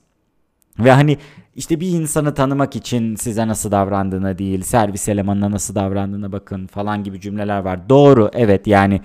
[0.78, 1.18] Ve hani
[1.56, 7.04] işte bir insanı tanımak için size nasıl davrandığına değil, servis elemanına nasıl davrandığına bakın falan
[7.04, 7.88] gibi cümleler var.
[7.88, 9.00] Doğru evet yani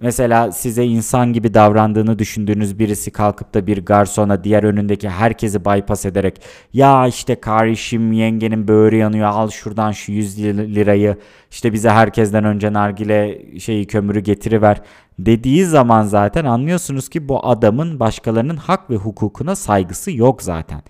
[0.00, 6.04] Mesela size insan gibi davrandığını düşündüğünüz birisi kalkıp da bir garsona diğer önündeki herkesi bypass
[6.04, 6.40] ederek
[6.72, 11.16] ya işte kardeşim yengenin böğrü yanıyor al şuradan şu 100 lirayı
[11.50, 14.80] işte bize herkesten önce nargile şeyi kömürü getiriver
[15.18, 20.82] dediği zaman zaten anlıyorsunuz ki bu adamın başkalarının hak ve hukukuna saygısı yok zaten.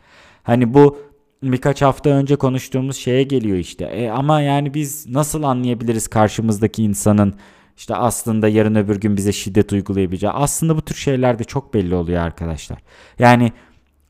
[0.42, 0.98] Hani bu
[1.42, 3.84] birkaç hafta önce konuştuğumuz şeye geliyor işte.
[3.84, 7.34] E ama yani biz nasıl anlayabiliriz karşımızdaki insanın
[7.78, 10.32] işte aslında yarın öbür gün bize şiddet uygulayabileceği.
[10.32, 12.78] Aslında bu tür şeyler de çok belli oluyor arkadaşlar.
[13.18, 13.52] Yani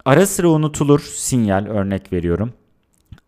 [0.05, 2.53] ara sıra unutulur sinyal örnek veriyorum.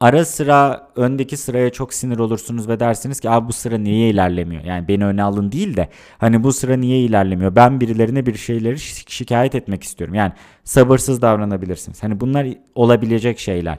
[0.01, 4.65] Ara sıra öndeki sıraya çok sinir olursunuz ve dersiniz ki abi bu sıra niye ilerlemiyor?
[4.65, 7.57] Yani beni öne alın değil de hani bu sıra niye ilerlemiyor?
[7.57, 10.15] Ben birilerine bir şeyleri şikayet etmek istiyorum.
[10.15, 10.33] Yani
[10.65, 12.03] sabırsız davranabilirsiniz.
[12.03, 13.79] Hani bunlar olabilecek şeyler.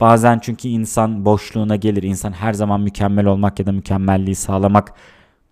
[0.00, 2.02] Bazen çünkü insan boşluğuna gelir.
[2.02, 4.94] İnsan her zaman mükemmel olmak ya da mükemmelliği sağlamak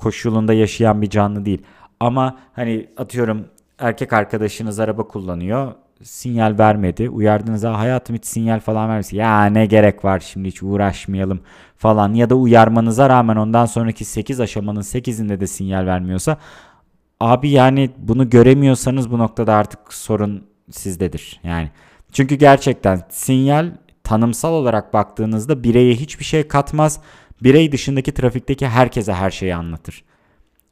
[0.00, 1.62] koşulunda yaşayan bir canlı değil.
[2.00, 3.44] Ama hani atıyorum
[3.78, 5.72] erkek arkadaşınız araba kullanıyor.
[6.02, 7.10] Sinyal vermedi.
[7.10, 9.16] Uyardınız ha hayatım hiç sinyal falan vermesin.
[9.16, 11.40] Ya ne gerek var şimdi hiç uğraşmayalım
[11.76, 12.14] falan.
[12.14, 16.36] Ya da uyarmanıza rağmen ondan sonraki 8 aşamanın 8'inde de sinyal vermiyorsa.
[17.20, 21.40] Abi yani bunu göremiyorsanız bu noktada artık sorun sizdedir.
[21.44, 21.70] Yani
[22.12, 23.72] çünkü gerçekten sinyal
[24.04, 27.00] tanımsal olarak baktığınızda bireye hiçbir şey katmaz
[27.42, 30.04] birey dışındaki trafikteki herkese her şeyi anlatır.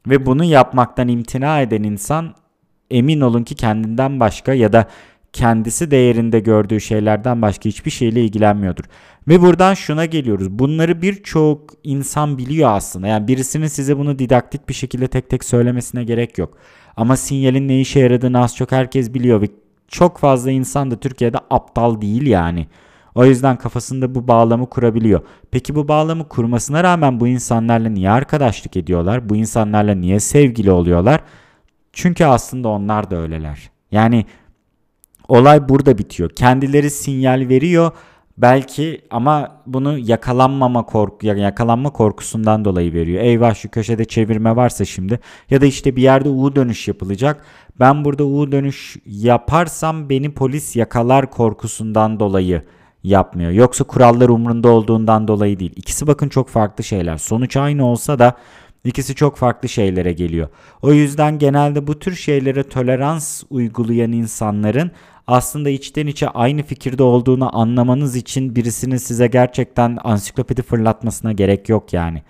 [0.07, 2.35] Ve bunu yapmaktan imtina eden insan
[2.91, 4.87] emin olun ki kendinden başka ya da
[5.33, 8.83] kendisi değerinde gördüğü şeylerden başka hiçbir şeyle ilgilenmiyordur.
[9.27, 10.51] Ve buradan şuna geliyoruz.
[10.51, 13.07] Bunları birçok insan biliyor aslında.
[13.07, 16.57] Yani birisinin size bunu didaktik bir şekilde tek tek söylemesine gerek yok.
[16.97, 19.45] Ama sinyalin ne işe yaradığını az çok herkes biliyor ve
[19.87, 22.67] çok fazla insan da Türkiye'de aptal değil yani.
[23.15, 25.21] O yüzden kafasında bu bağlamı kurabiliyor.
[25.51, 29.29] Peki bu bağlamı kurmasına rağmen bu insanlarla niye arkadaşlık ediyorlar?
[29.29, 31.21] Bu insanlarla niye sevgili oluyorlar?
[31.93, 33.69] Çünkü aslında onlar da öyleler.
[33.91, 34.25] Yani
[35.27, 36.29] olay burada bitiyor.
[36.29, 37.91] Kendileri sinyal veriyor
[38.37, 43.23] belki ama bunu yakalanmama korku yakalanma korkusundan dolayı veriyor.
[43.23, 45.19] Eyvah şu köşede çevirme varsa şimdi
[45.49, 47.45] ya da işte bir yerde U dönüş yapılacak.
[47.79, 52.63] Ben burada U dönüş yaparsam beni polis yakalar korkusundan dolayı
[53.03, 53.51] yapmıyor.
[53.51, 55.73] Yoksa kurallar umrunda olduğundan dolayı değil.
[55.75, 57.17] İkisi bakın çok farklı şeyler.
[57.17, 58.37] Sonuç aynı olsa da
[58.83, 60.47] ikisi çok farklı şeylere geliyor.
[60.81, 64.91] O yüzden genelde bu tür şeylere tolerans uygulayan insanların
[65.27, 71.93] aslında içten içe aynı fikirde olduğunu anlamanız için birisinin size gerçekten ansiklopedi fırlatmasına gerek yok
[71.93, 72.23] yani.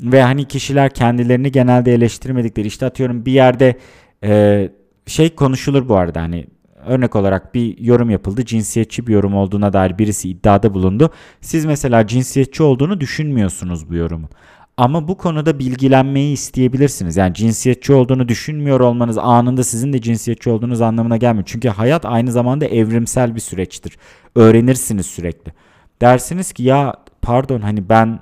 [0.00, 3.78] Ve hani kişiler kendilerini genelde eleştirmedikleri işte atıyorum bir yerde
[4.24, 4.70] e,
[5.06, 6.46] şey konuşulur bu arada hani
[6.86, 8.44] örnek olarak bir yorum yapıldı.
[8.44, 11.10] Cinsiyetçi bir yorum olduğuna dair birisi iddiada bulundu.
[11.40, 14.28] Siz mesela cinsiyetçi olduğunu düşünmüyorsunuz bu yorumun.
[14.76, 17.16] Ama bu konuda bilgilenmeyi isteyebilirsiniz.
[17.16, 21.44] Yani cinsiyetçi olduğunu düşünmüyor olmanız anında sizin de cinsiyetçi olduğunuz anlamına gelmiyor.
[21.46, 23.98] Çünkü hayat aynı zamanda evrimsel bir süreçtir.
[24.34, 25.52] Öğrenirsiniz sürekli.
[26.00, 28.20] Dersiniz ki ya pardon hani ben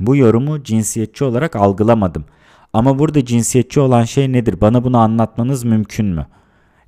[0.00, 2.24] bu yorumu cinsiyetçi olarak algılamadım.
[2.72, 4.60] Ama burada cinsiyetçi olan şey nedir?
[4.60, 6.26] Bana bunu anlatmanız mümkün mü?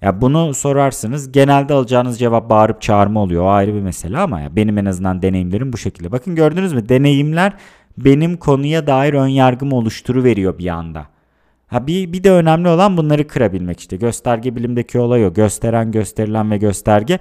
[0.03, 1.33] Ya bunu sorarsınız.
[1.33, 3.45] Genelde alacağınız cevap bağırıp çağırma oluyor.
[3.45, 6.13] O ayrı bir mesele ama ya benim en azından deneyimlerim bu şekilde.
[6.13, 6.89] Bakın gördünüz mü?
[6.89, 7.53] Deneyimler
[7.99, 11.07] benim konuya dair ön yargımı oluşturu veriyor bir anda.
[11.67, 13.97] Ha bir, bir de önemli olan bunları kırabilmek işte.
[13.97, 15.35] Gösterge bilimdeki olay o.
[15.35, 17.19] Gösteren, gösterilen ve gösterge.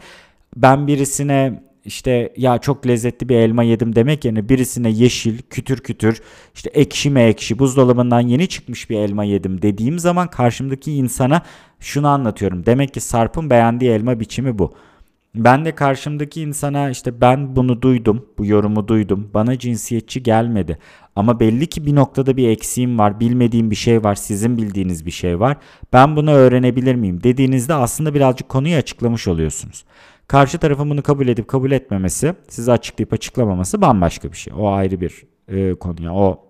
[0.56, 6.22] Ben birisine işte ya çok lezzetli bir elma yedim demek yerine birisine yeşil, kütür kütür,
[6.56, 11.42] işte ekşi mi ekşi, buzdolabından yeni çıkmış bir elma yedim dediğim zaman karşımdaki insana
[11.80, 12.66] şunu anlatıyorum.
[12.66, 14.74] Demek ki Sarp'ın beğendiği elma biçimi bu.
[15.36, 19.32] Ben de karşımdaki insana işte ben bunu duydum, bu yorumu duydum.
[19.34, 20.78] Bana cinsiyetçi gelmedi.
[21.16, 25.12] Ama belli ki bir noktada bir eksiğim var, bilmediğim bir şey var, sizin bildiğiniz bir
[25.12, 25.58] şey var.
[25.94, 29.86] Ben bunu öğrenebilir miyim dediğinizde aslında birazcık konuyu açıklamış oluyorsunuz.
[30.28, 34.54] Karşı tarafın bunu kabul edip kabul etmemesi, size açıklayıp açıklamaması bambaşka bir şey.
[34.58, 36.02] O ayrı bir e, konu.
[36.02, 36.48] Yani o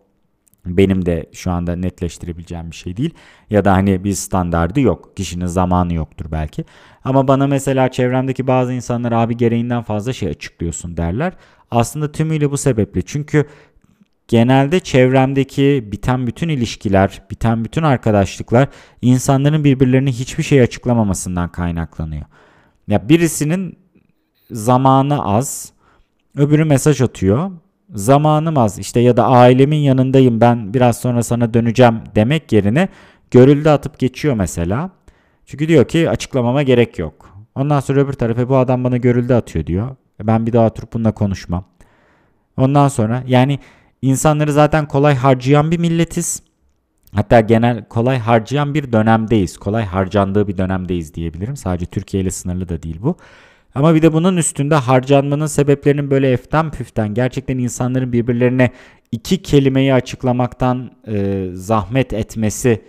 [0.66, 3.14] benim de şu anda netleştirebileceğim bir şey değil.
[3.50, 5.18] Ya da hani bir standardı yok.
[5.18, 6.66] Kişinin zamanı yoktur belki.
[7.04, 11.34] Ama bana mesela çevremdeki bazı insanlar abi gereğinden fazla şey açıklıyorsun derler.
[11.72, 13.02] Aslında tümüyle bu sebeple.
[13.02, 13.46] Çünkü
[14.28, 18.68] genelde çevremdeki biten bütün ilişkiler, biten bütün arkadaşlıklar
[19.02, 22.26] insanların birbirlerine hiçbir şey açıklamamasından kaynaklanıyor.
[22.88, 23.78] Ya birisinin
[24.52, 25.72] zamanı az,
[26.38, 27.52] öbürü mesaj atıyor.
[27.94, 32.90] Zamanım az işte ya da ailemin yanındayım ben biraz sonra sana döneceğim demek yerine
[33.32, 34.90] görüldü atıp geçiyor mesela.
[35.46, 37.38] Çünkü diyor ki açıklamama gerek yok.
[37.56, 39.96] Ondan sonra öbür tarafa bu adam bana görüldü atıyor diyor.
[40.24, 41.66] Ben bir daha oturup bununla konuşmam.
[42.58, 43.60] Ondan sonra yani
[44.02, 46.44] insanları zaten kolay harcayan bir milletiz.
[47.14, 49.58] Hatta genel kolay harcayan bir dönemdeyiz.
[49.58, 51.56] Kolay harcandığı bir dönemdeyiz diyebilirim.
[51.56, 53.18] Sadece Türkiye ile sınırlı da değil bu.
[53.76, 58.72] Ama bir de bunun üstünde harcanmanın sebeplerinin böyle eften püften gerçekten insanların birbirlerine
[59.12, 62.82] iki kelimeyi açıklamaktan e, zahmet etmesi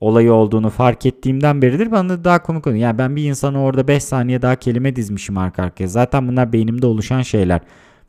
[0.00, 2.82] olayı olduğunu fark ettiğimden beridir bana daha komik oluyor.
[2.82, 5.88] Yani ben bir insana orada 5 saniye daha kelime dizmişim arka arkaya.
[5.88, 7.60] Zaten bunlar beynimde oluşan şeyler.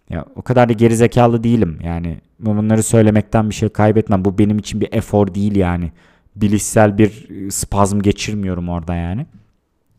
[0.09, 1.79] Ya o kadar da geri zekalı değilim.
[1.83, 4.25] Yani bunları söylemekten bir şey kaybetmem.
[4.25, 5.91] Bu benim için bir efor değil yani.
[6.35, 9.25] Bilişsel bir spazm geçirmiyorum orada yani.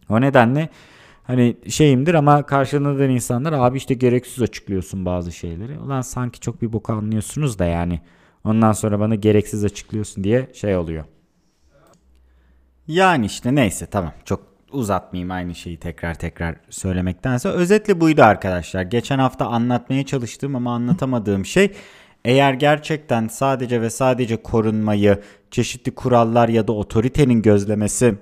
[0.08, 0.68] O nedenle
[1.24, 5.78] hani şeyimdir ama karşılığında insanlar abi işte gereksiz açıklıyorsun bazı şeyleri.
[5.78, 8.00] Ulan sanki çok bir boku anlıyorsunuz da yani.
[8.44, 11.04] Ondan sonra bana gereksiz açıklıyorsun diye şey oluyor.
[12.86, 17.48] Yani işte neyse tamam çok uzatmayayım aynı şeyi tekrar tekrar söylemektense.
[17.48, 18.82] Özetle buydu arkadaşlar.
[18.82, 21.72] Geçen hafta anlatmaya çalıştığım ama anlatamadığım şey
[22.24, 25.18] eğer gerçekten sadece ve sadece korunmayı,
[25.50, 28.14] çeşitli kurallar ya da otoritenin gözlemesi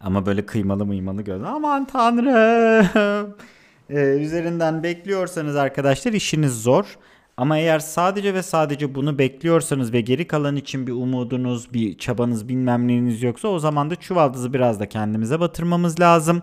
[0.00, 1.42] ama böyle kıymalı mıymalı göz.
[1.42, 3.34] Aman tanrım.
[3.90, 6.98] Ee, üzerinden bekliyorsanız arkadaşlar işiniz zor.
[7.40, 12.48] Ama eğer sadece ve sadece bunu bekliyorsanız ve geri kalan için bir umudunuz, bir çabanız
[12.48, 16.42] bilmem neyiniz yoksa o zaman da çuvaldızı biraz da kendimize batırmamız lazım.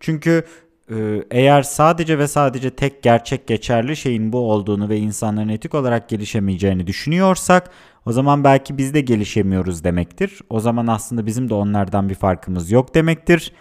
[0.00, 0.44] Çünkü
[0.90, 6.08] e, eğer sadece ve sadece tek gerçek geçerli şeyin bu olduğunu ve insanların etik olarak
[6.08, 7.70] gelişemeyeceğini düşünüyorsak
[8.06, 10.38] o zaman belki biz de gelişemiyoruz demektir.
[10.50, 13.52] O zaman aslında bizim de onlardan bir farkımız yok demektir.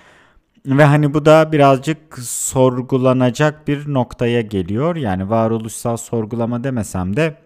[0.68, 4.96] Ve hani bu da birazcık sorgulanacak bir noktaya geliyor.
[4.96, 7.38] Yani varoluşsal sorgulama demesem de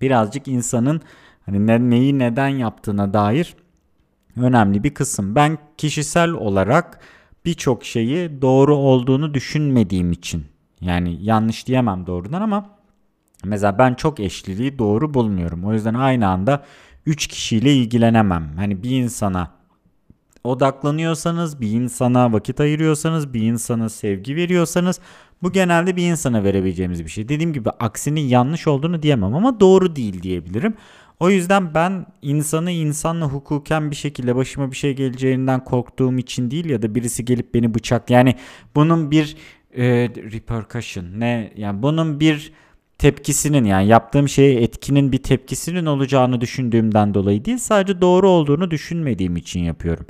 [0.00, 1.00] birazcık insanın
[1.46, 3.56] hani ne, neyi neden yaptığına dair
[4.36, 5.34] önemli bir kısım.
[5.34, 7.00] Ben kişisel olarak
[7.44, 10.44] birçok şeyi doğru olduğunu düşünmediğim için
[10.80, 12.70] yani yanlış diyemem doğrudan ama
[13.44, 15.64] mesela ben çok eşliliği doğru bulmuyorum.
[15.64, 16.64] O yüzden aynı anda
[17.06, 18.52] 3 kişiyle ilgilenemem.
[18.56, 19.59] Hani bir insana
[20.44, 25.00] odaklanıyorsanız, bir insana vakit ayırıyorsanız, bir insana sevgi veriyorsanız
[25.42, 27.28] bu genelde bir insana verebileceğimiz bir şey.
[27.28, 30.74] Dediğim gibi aksinin yanlış olduğunu diyemem ama doğru değil diyebilirim.
[31.20, 36.70] O yüzden ben insanı insanla hukuken bir şekilde başıma bir şey geleceğinden korktuğum için değil
[36.70, 38.34] ya da birisi gelip beni bıçak yani
[38.74, 39.36] bunun bir
[39.76, 42.52] e, repercussion ne yani bunun bir
[42.98, 49.36] tepkisinin yani yaptığım şeye etkinin bir tepkisinin olacağını düşündüğümden dolayı değil sadece doğru olduğunu düşünmediğim
[49.36, 50.06] için yapıyorum.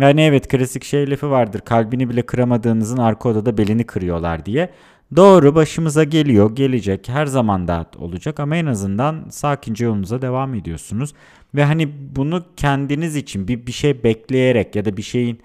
[0.00, 1.60] Yani evet klasik şey lafı vardır.
[1.60, 4.70] Kalbini bile kıramadığınızın arka odada belini kırıyorlar diye.
[5.16, 11.14] Doğru başımıza geliyor, gelecek, her zaman da olacak ama en azından sakince yolunuza devam ediyorsunuz.
[11.54, 15.40] Ve hani bunu kendiniz için bir, bir şey bekleyerek ya da bir şeyin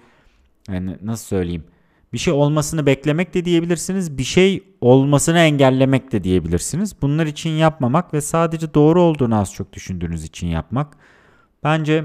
[0.68, 1.64] yani nasıl söyleyeyim
[2.12, 4.18] bir şey olmasını beklemek de diyebilirsiniz.
[4.18, 7.02] Bir şey olmasını engellemek de diyebilirsiniz.
[7.02, 10.96] Bunlar için yapmamak ve sadece doğru olduğunu az çok düşündüğünüz için yapmak.
[11.64, 12.04] Bence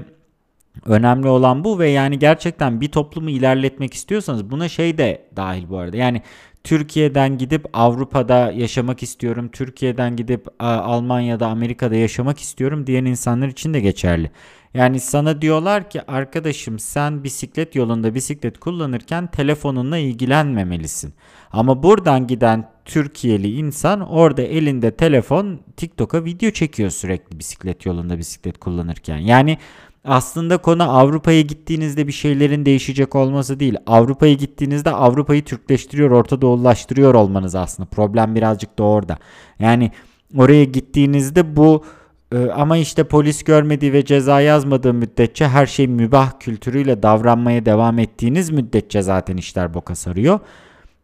[0.86, 5.78] Önemli olan bu ve yani gerçekten bir toplumu ilerletmek istiyorsanız buna şey de dahil bu
[5.78, 5.96] arada.
[5.96, 6.22] Yani
[6.64, 13.80] Türkiye'den gidip Avrupa'da yaşamak istiyorum, Türkiye'den gidip Almanya'da, Amerika'da yaşamak istiyorum diyen insanlar için de
[13.80, 14.30] geçerli.
[14.74, 21.14] Yani sana diyorlar ki arkadaşım sen bisiklet yolunda bisiklet kullanırken telefonunla ilgilenmemelisin.
[21.52, 28.58] Ama buradan giden Türkiye'li insan orada elinde telefon TikTok'a video çekiyor sürekli bisiklet yolunda bisiklet
[28.58, 29.18] kullanırken.
[29.18, 29.58] Yani
[30.04, 33.76] aslında konu Avrupa'ya gittiğinizde bir şeylerin değişecek olması değil.
[33.86, 37.88] Avrupa'ya gittiğinizde Avrupa'yı Türkleştiriyor, Orta Doğulaştırıyor olmanız aslında.
[37.88, 39.18] Problem birazcık da orada.
[39.58, 39.90] Yani
[40.36, 41.84] oraya gittiğinizde bu
[42.32, 47.98] e, ama işte polis görmediği ve ceza yazmadığı müddetçe her şey mübah kültürüyle davranmaya devam
[47.98, 50.40] ettiğiniz müddetçe zaten işler boka sarıyor.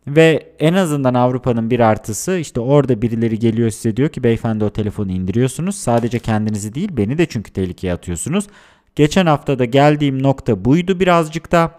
[0.07, 4.71] Ve en azından Avrupa'nın bir artısı işte orada birileri geliyor size diyor ki beyefendi o
[4.71, 5.77] telefonu indiriyorsunuz.
[5.77, 8.47] Sadece kendinizi değil beni de çünkü tehlikeye atıyorsunuz.
[8.97, 11.71] Geçen haftada geldiğim nokta buydu birazcık da.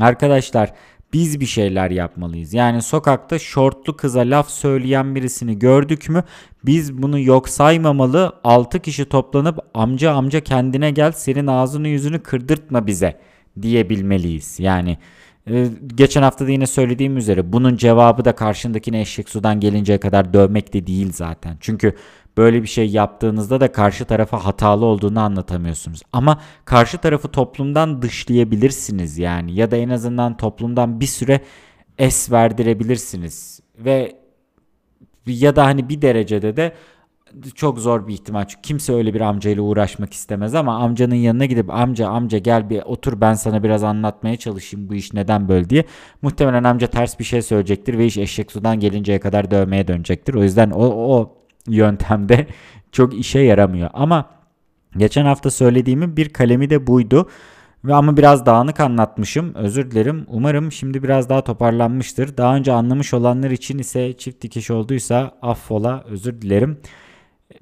[0.00, 0.72] Arkadaşlar
[1.12, 2.54] biz bir şeyler yapmalıyız.
[2.54, 6.24] Yani sokakta şortlu kıza laf söyleyen birisini gördük mü
[6.64, 12.86] biz bunu yok saymamalı 6 kişi toplanıp amca amca kendine gel senin ağzını yüzünü kırdırtma
[12.86, 13.20] bize
[13.62, 14.60] diyebilmeliyiz.
[14.60, 14.98] Yani
[15.50, 20.34] e, geçen hafta da yine söylediğim üzere bunun cevabı da karşındakine eşek sudan gelinceye kadar
[20.34, 21.56] dövmek de değil zaten.
[21.60, 21.94] Çünkü
[22.36, 26.02] böyle bir şey yaptığınızda da karşı tarafa hatalı olduğunu anlatamıyorsunuz.
[26.12, 31.40] Ama karşı tarafı toplumdan dışlayabilirsiniz yani ya da en azından toplumdan bir süre
[31.98, 34.20] es verdirebilirsiniz ve
[35.26, 36.72] ya da hani bir derecede de
[37.54, 38.44] çok zor bir ihtimal.
[38.44, 42.82] Çünkü kimse öyle bir amcayla uğraşmak istemez ama amcanın yanına gidip amca amca gel bir
[42.82, 45.84] otur ben sana biraz anlatmaya çalışayım bu iş neden böyle diye.
[46.22, 50.34] Muhtemelen amca ters bir şey söyleyecektir ve iş eşek sudan gelinceye kadar dövmeye dönecektir.
[50.34, 51.39] O yüzden o, o
[51.72, 52.46] yöntemde
[52.92, 53.90] çok işe yaramıyor.
[53.92, 54.40] Ama
[54.96, 57.28] Geçen hafta söylediğimin bir kalemi de buydu.
[57.84, 59.54] Ve ama biraz dağınık anlatmışım.
[59.54, 60.26] Özür dilerim.
[60.28, 62.36] Umarım şimdi biraz daha toparlanmıştır.
[62.36, 66.78] Daha önce anlamış olanlar için ise çift dikiş olduysa affola özür dilerim.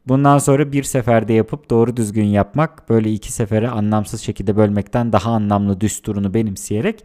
[0.06, 5.30] Bundan sonra bir seferde yapıp doğru düzgün yapmak böyle iki sefere anlamsız şekilde bölmekten daha
[5.30, 7.04] anlamlı düsturunu benimseyerek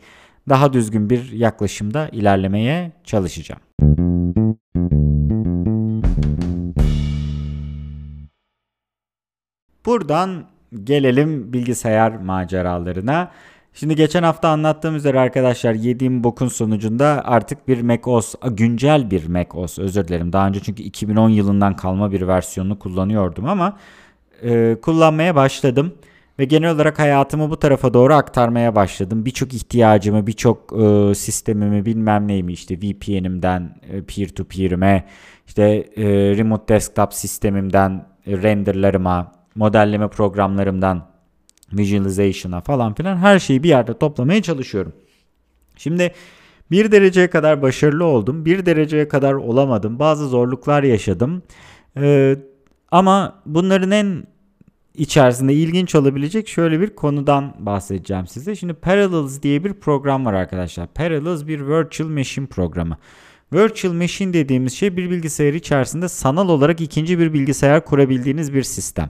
[0.50, 3.62] daha düzgün bir yaklaşımda ilerlemeye çalışacağım.
[9.86, 10.46] Buradan
[10.84, 13.32] gelelim bilgisayar maceralarına.
[13.74, 19.80] Şimdi geçen hafta anlattığım üzere arkadaşlar yediğim bokun sonucunda artık bir macOS, güncel bir macOS
[19.80, 20.34] özür dilerim.
[20.34, 23.78] Daha önce çünkü 2010 yılından kalma bir versiyonunu kullanıyordum ama
[24.44, 25.94] e, kullanmaya başladım.
[26.40, 29.26] Ve genel olarak hayatımı bu tarafa doğru aktarmaya başladım.
[29.26, 35.06] Birçok ihtiyacımı, birçok e, sistemimi bilmem neyimi işte VPN'imden e, peer to peer'ime,
[35.48, 35.64] işte
[35.98, 36.04] e,
[36.38, 41.08] remote desktop sistemimden e, renderlarıma, modelleme programlarımdan
[41.74, 44.94] visualization'a falan filan her şeyi bir yerde toplamaya çalışıyorum.
[45.78, 46.14] Şimdi
[46.72, 48.46] bir dereceye kadar başarılı oldum.
[48.46, 50.00] Bir dereceye kadar olamadım.
[50.00, 51.44] Bazı zorluklar yaşadım.
[51.98, 52.36] Ee,
[52.92, 54.24] ama bunların en
[54.96, 58.56] içerisinde ilginç olabilecek şöyle bir konudan bahsedeceğim size.
[58.56, 60.88] Şimdi Parallels diye bir program var arkadaşlar.
[60.88, 62.98] Parallels bir virtual machine programı.
[63.54, 69.10] Virtual machine dediğimiz şey bir bilgisayar içerisinde sanal olarak ikinci bir bilgisayar kurabildiğiniz bir sistem.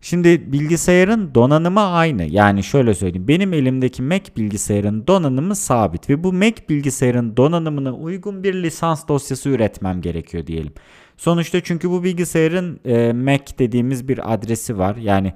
[0.00, 2.24] Şimdi bilgisayarın donanımı aynı.
[2.24, 3.28] Yani şöyle söyleyeyim.
[3.28, 9.48] Benim elimdeki Mac bilgisayarın donanımı sabit ve bu Mac bilgisayarın donanımına uygun bir lisans dosyası
[9.48, 10.72] üretmem gerekiyor diyelim.
[11.16, 14.96] Sonuçta çünkü bu bilgisayarın e, Mac dediğimiz bir adresi var.
[14.96, 15.34] Yani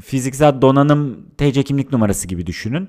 [0.00, 2.88] fiziksel donanım TC kimlik numarası gibi düşünün.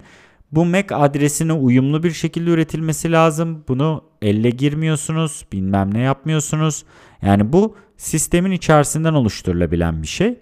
[0.51, 3.63] Bu Mac adresine uyumlu bir şekilde üretilmesi lazım.
[3.67, 6.83] Bunu elle girmiyorsunuz, bilmem ne yapmıyorsunuz.
[7.21, 10.39] Yani bu sistemin içerisinden oluşturulabilen bir şey.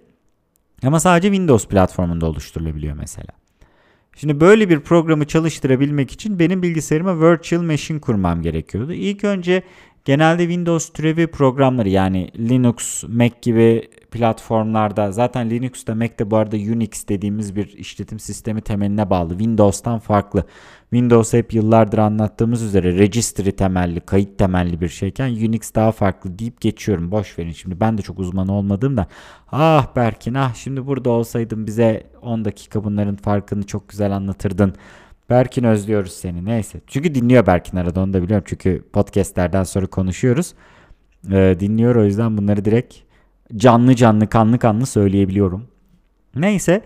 [0.83, 3.27] Ama sadece Windows platformunda oluşturulabiliyor mesela.
[4.15, 8.93] Şimdi böyle bir programı çalıştırabilmek için benim bilgisayarıma virtual machine kurmam gerekiyordu.
[8.93, 9.63] İlk önce
[10.05, 17.07] genelde Windows türevi programları yani Linux, Mac gibi platformlarda zaten Linux'ta Mac'te bu arada Unix
[17.07, 19.29] dediğimiz bir işletim sistemi temeline bağlı.
[19.29, 20.45] Windows'tan farklı.
[20.81, 26.61] Windows hep yıllardır anlattığımız üzere registry temelli, kayıt temelli bir şeyken Unix daha farklı deyip
[26.61, 27.11] geçiyorum.
[27.11, 29.07] Boş verin şimdi ben de çok uzman olmadığım da
[29.51, 34.75] ah Berkin ah şimdi burada olsaydın bize 10 dakika bunların farkını çok güzel anlatırdın.
[35.29, 36.81] Berkin özlüyoruz seni neyse.
[36.87, 38.45] Çünkü dinliyor Berkin arada onu da biliyorum.
[38.47, 40.53] Çünkü podcastlerden sonra konuşuyoruz.
[41.31, 43.10] Ee, dinliyor o yüzden bunları direkt
[43.55, 45.67] canlı canlı kanlı kanlı söyleyebiliyorum.
[46.35, 46.81] Neyse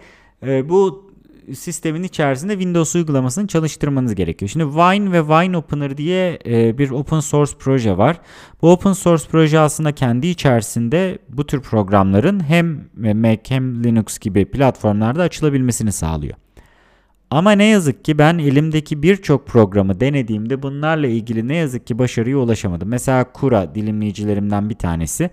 [0.45, 1.05] e, bu
[1.53, 4.49] sistemin içerisinde Windows uygulamasını çalıştırmanız gerekiyor.
[4.49, 8.21] Şimdi Wine ve Wine Opener diye e, bir open source proje var.
[8.61, 14.45] Bu open source proje aslında kendi içerisinde bu tür programların hem Mac hem Linux gibi
[14.45, 16.35] platformlarda açılabilmesini sağlıyor.
[17.29, 22.37] Ama ne yazık ki ben elimdeki birçok programı denediğimde bunlarla ilgili ne yazık ki başarıya
[22.37, 22.89] ulaşamadım.
[22.89, 25.29] Mesela Kura dilimleyicilerimden bir tanesi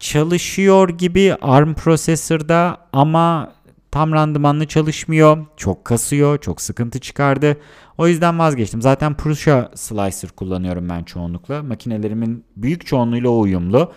[0.00, 3.52] çalışıyor gibi ARM prosesörde ama
[3.90, 5.46] tam randımanlı çalışmıyor.
[5.56, 7.56] Çok kasıyor, çok sıkıntı çıkardı.
[7.98, 8.82] O yüzden vazgeçtim.
[8.82, 11.62] Zaten Prusa Slicer kullanıyorum ben çoğunlukla.
[11.62, 13.92] Makinelerimin büyük çoğunluğuyla uyumlu.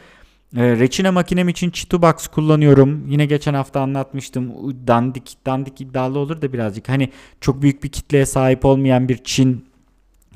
[0.56, 3.12] E, Reçine makinem için Chitubox kullanıyorum.
[3.12, 4.52] Yine geçen hafta anlatmıştım.
[4.88, 6.89] Dandik, dandik iddialı olur da birazcık.
[6.89, 7.10] Hani
[7.42, 9.66] çok büyük bir kitleye sahip olmayan bir Çin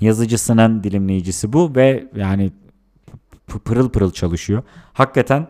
[0.02, 2.52] yazıcısının dilimleyicisi bu ve yani
[3.66, 4.64] pırıl pırıl çalışıyor.
[4.94, 5.48] Hakikaten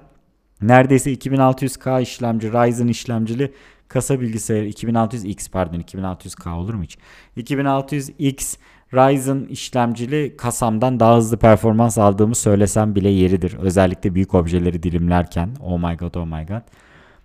[0.62, 3.54] neredeyse 2600K işlemci Ryzen işlemcili
[3.88, 6.98] kasa bilgisayarı 2600X pardon 2600K olur mu hiç?
[7.38, 8.58] 2600X
[8.94, 13.58] Ryzen işlemcili kasamdan daha hızlı performans aldığımı söylesem bile yeridir.
[13.60, 15.50] Özellikle büyük objeleri dilimlerken.
[15.64, 16.62] Oh my god oh my god.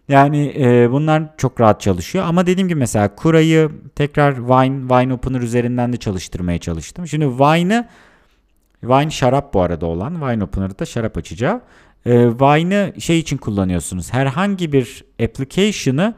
[0.09, 2.25] Yani e, bunlar çok rahat çalışıyor.
[2.25, 7.09] Ama dediğim gibi mesela Kura'yı tekrar Wine, Wine Opener üzerinden de çalıştırmaya çalıştım.
[7.09, 7.88] Şimdi Wine'ı
[8.81, 10.12] Wine şarap bu arada olan.
[10.12, 11.61] Wine Opener'da şarap açacağı.
[12.07, 14.12] E, Wine'ı şey için kullanıyorsunuz.
[14.12, 16.15] Herhangi bir application'ı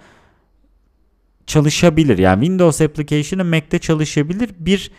[1.46, 2.18] çalışabilir.
[2.18, 4.50] Yani Windows application'ı Mac'te çalışabilir.
[4.58, 4.90] Bir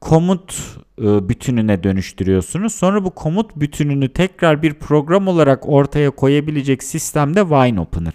[0.00, 2.74] komut e, bütününe dönüştürüyorsunuz.
[2.74, 8.14] Sonra bu komut bütününü tekrar bir program olarak ortaya koyabilecek sistemde Wine Opener.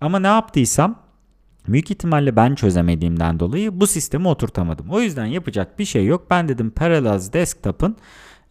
[0.00, 1.02] Ama ne yaptıysam
[1.68, 4.90] büyük ihtimalle ben çözemediğimden dolayı bu sistemi oturtamadım.
[4.90, 6.26] O yüzden yapacak bir şey yok.
[6.30, 7.96] Ben dedim Parallels Desktop'ın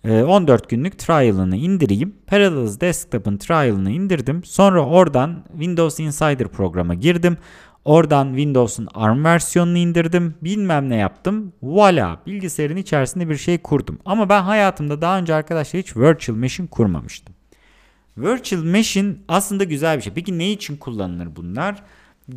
[0.06, 2.16] 14 e, günlük trial'ını indireyim.
[2.28, 4.44] Parallels Desktop'ın trial'ını indirdim.
[4.44, 7.38] Sonra oradan Windows Insider programa girdim.
[7.86, 10.36] Oradan Windows'un ARM versiyonunu indirdim.
[10.42, 11.54] Bilmem ne yaptım.
[11.62, 14.00] Voila bilgisayarın içerisinde bir şey kurdum.
[14.06, 17.36] Ama ben hayatımda daha önce arkadaşlar hiç virtual machine kurmamıştım.
[18.18, 20.14] Virtual Machine aslında güzel bir şey.
[20.14, 21.84] Peki ne için kullanılır bunlar?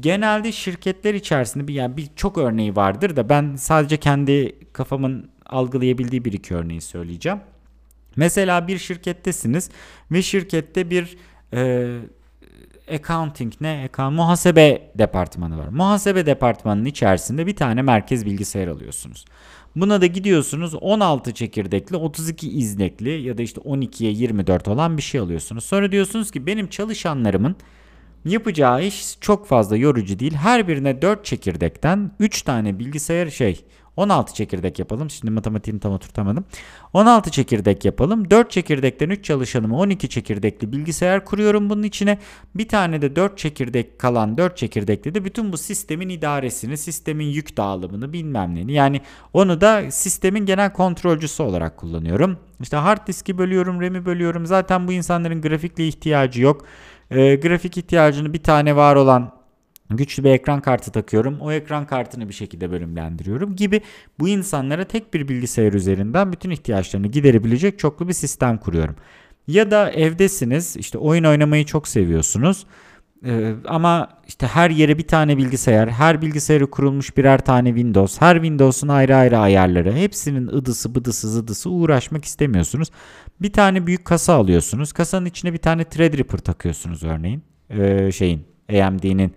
[0.00, 6.24] Genelde şirketler içerisinde bir yani bir çok örneği vardır da ben sadece kendi kafamın algılayabildiği
[6.24, 7.40] bir iki örneği söyleyeceğim.
[8.16, 9.70] Mesela bir şirkettesiniz
[10.12, 11.16] ve şirkette bir
[11.54, 11.98] e,
[12.90, 13.88] accounting ne?
[13.90, 15.68] Account, muhasebe departmanı var.
[15.68, 19.24] Muhasebe departmanının içerisinde bir tane merkez bilgisayar alıyorsunuz.
[19.76, 25.20] Buna da gidiyorsunuz 16 çekirdekli 32 iznekli ya da işte 12'ye 24 olan bir şey
[25.20, 25.64] alıyorsunuz.
[25.64, 27.56] Sonra diyorsunuz ki benim çalışanlarımın
[28.24, 30.34] yapacağı iş çok fazla yorucu değil.
[30.34, 33.64] Her birine 4 çekirdekten 3 tane bilgisayar şey
[33.96, 35.10] 16 çekirdek yapalım.
[35.10, 36.44] Şimdi matematiğini tam oturtamadım.
[36.92, 38.30] 16 çekirdek yapalım.
[38.30, 42.18] 4 çekirdekten 3 çalışanımı 12 çekirdekli bilgisayar kuruyorum bunun içine.
[42.54, 47.56] Bir tane de 4 çekirdek kalan 4 çekirdekli de bütün bu sistemin idaresini, sistemin yük
[47.56, 48.72] dağılımını bilmem neyini.
[48.72, 49.00] Yani
[49.32, 52.38] onu da sistemin genel kontrolcüsü olarak kullanıyorum.
[52.60, 54.46] İşte hard diski bölüyorum, RAM'i bölüyorum.
[54.46, 56.64] Zaten bu insanların grafikle ihtiyacı yok.
[57.10, 59.39] E, grafik ihtiyacını bir tane var olan
[59.96, 61.40] güçlü bir ekran kartı takıyorum.
[61.40, 63.80] O ekran kartını bir şekilde bölümlendiriyorum gibi
[64.18, 68.96] bu insanlara tek bir bilgisayar üzerinden bütün ihtiyaçlarını giderebilecek çoklu bir sistem kuruyorum.
[69.48, 72.66] Ya da evdesiniz işte oyun oynamayı çok seviyorsunuz.
[73.24, 78.34] Ee, ama işte her yere bir tane bilgisayar, her bilgisayarı kurulmuş birer tane Windows, her
[78.34, 82.88] Windows'un ayrı ayrı ayarları, hepsinin ıdısı bıdısı zıdısı uğraşmak istemiyorsunuz.
[83.42, 84.92] Bir tane büyük kasa alıyorsunuz.
[84.92, 87.42] Kasanın içine bir tane Threadripper takıyorsunuz örneğin.
[87.70, 89.34] Ee, şeyin AMD'nin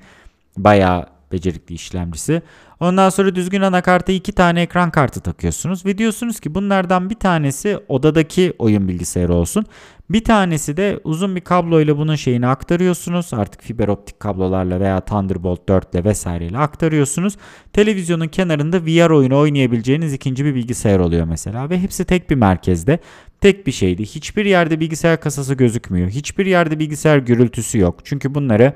[0.57, 2.41] Bayağı becerikli işlemcisi.
[2.79, 7.79] Ondan sonra düzgün anakarta iki tane ekran kartı takıyorsunuz ve diyorsunuz ki bunlardan bir tanesi
[7.87, 9.65] odadaki oyun bilgisayarı olsun.
[10.09, 13.33] Bir tanesi de uzun bir kabloyla bunun şeyini aktarıyorsunuz.
[13.33, 17.37] Artık fiber optik kablolarla veya Thunderbolt 4 ile vesaireyle aktarıyorsunuz.
[17.73, 22.99] Televizyonun kenarında VR oyunu oynayabileceğiniz ikinci bir bilgisayar oluyor mesela ve hepsi tek bir merkezde.
[23.41, 24.05] Tek bir şeydi.
[24.05, 26.09] Hiçbir yerde bilgisayar kasası gözükmüyor.
[26.09, 27.99] Hiçbir yerde bilgisayar gürültüsü yok.
[28.03, 28.73] Çünkü bunları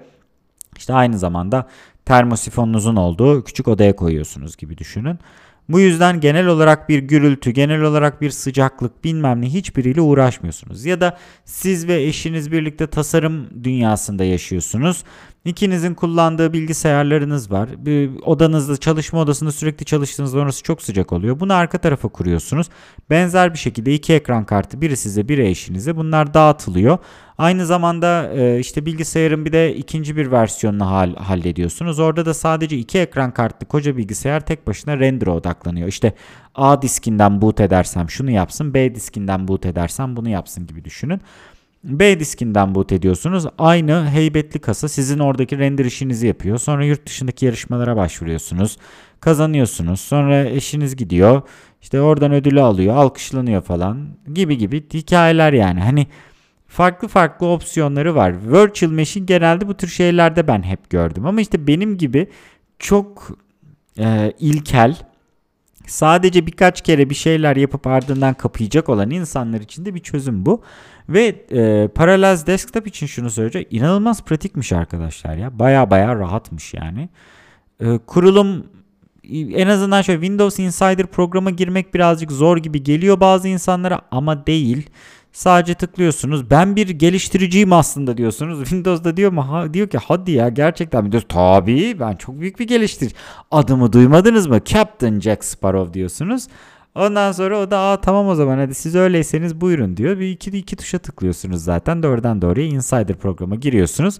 [0.77, 1.67] işte aynı zamanda
[2.05, 5.19] termosifonunuzun olduğu küçük odaya koyuyorsunuz gibi düşünün.
[5.69, 10.85] Bu yüzden genel olarak bir gürültü, genel olarak bir sıcaklık bilmem ne hiçbiriyle uğraşmıyorsunuz.
[10.85, 15.03] Ya da siz ve eşiniz birlikte tasarım dünyasında yaşıyorsunuz.
[15.45, 17.69] İkinizin kullandığı bilgisayarlarınız var.
[17.77, 21.39] Bir odanızda, çalışma odasında sürekli çalıştığınızda orası çok sıcak oluyor.
[21.39, 22.67] Bunu arka tarafa kuruyorsunuz.
[23.09, 26.97] Benzer bir şekilde iki ekran kartı biri size biri eşinize bunlar dağıtılıyor.
[27.37, 31.99] Aynı zamanda e, işte bilgisayarın bir de ikinci bir versiyonunu hal, hallediyorsunuz.
[31.99, 35.87] Orada da sadece iki ekran kartlı koca bilgisayar tek başına render'a odaklanıyor.
[35.87, 36.13] İşte
[36.55, 41.21] A diskinden boot edersem şunu yapsın, B diskinden boot edersem bunu yapsın gibi düşünün.
[41.83, 43.45] B diskinden boot ediyorsunuz.
[43.57, 46.57] Aynı heybetli kasa sizin oradaki render işinizi yapıyor.
[46.57, 48.77] Sonra yurt dışındaki yarışmalara başvuruyorsunuz.
[49.19, 50.01] Kazanıyorsunuz.
[50.01, 51.41] Sonra eşiniz gidiyor.
[51.81, 55.79] İşte oradan ödülü alıyor, alkışlanıyor falan gibi gibi hikayeler yani.
[55.79, 56.07] Hani
[56.67, 58.51] farklı farklı opsiyonları var.
[58.51, 61.25] Virtual Machine genelde bu tür şeylerde ben hep gördüm.
[61.25, 62.27] Ama işte benim gibi
[62.79, 63.37] çok
[63.99, 64.95] e, ilkel,
[65.87, 70.61] sadece birkaç kere bir şeyler yapıp ardından kapayacak olan insanlar için de bir çözüm bu.
[71.09, 73.67] Ve e, Parallels Desktop için şunu söyleyeceğim.
[73.71, 75.59] İnanılmaz pratikmiş arkadaşlar ya.
[75.59, 77.09] Baya baya rahatmış yani.
[77.79, 78.65] E, kurulum
[79.33, 84.89] en azından şöyle Windows Insider programa girmek birazcık zor gibi geliyor bazı insanlara ama değil.
[85.37, 86.49] Sadece tıklıyorsunuz.
[86.49, 88.59] Ben bir geliştiriciyim aslında diyorsunuz.
[88.69, 89.51] Windows'da diyor mu?
[89.51, 91.11] Ha, diyor ki hadi ya gerçekten mi?
[91.11, 93.15] Diyoruz, Tabii ben çok büyük bir geliştirici.
[93.51, 94.59] Adımı duymadınız mı?
[94.65, 96.47] Captain Jack Sparrow diyorsunuz.
[96.95, 100.19] Ondan sonra o da Aa, tamam o zaman hadi siz öyleyseniz buyurun diyor.
[100.19, 102.03] Bir iki, iki tuşa tıklıyorsunuz zaten.
[102.03, 104.19] Doğrudan doğruya Insider programa giriyorsunuz.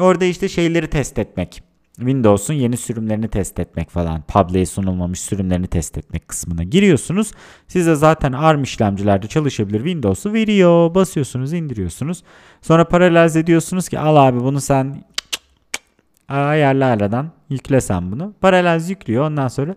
[0.00, 1.71] Orada işte şeyleri test etmek.
[1.96, 4.22] Windows'un yeni sürümlerini test etmek falan.
[4.22, 7.32] Public'e sunulmamış sürümlerini test etmek kısmına giriyorsunuz.
[7.68, 10.94] Size zaten ARM işlemcilerde çalışabilir Windows'u veriyor.
[10.94, 12.22] Basıyorsunuz, indiriyorsunuz.
[12.62, 15.04] Sonra paralel ediyorsunuz ki al abi bunu sen
[16.28, 18.34] ayarla aradan yüklesen bunu.
[18.40, 19.26] Paralel yüklüyor.
[19.26, 19.74] Ondan sonra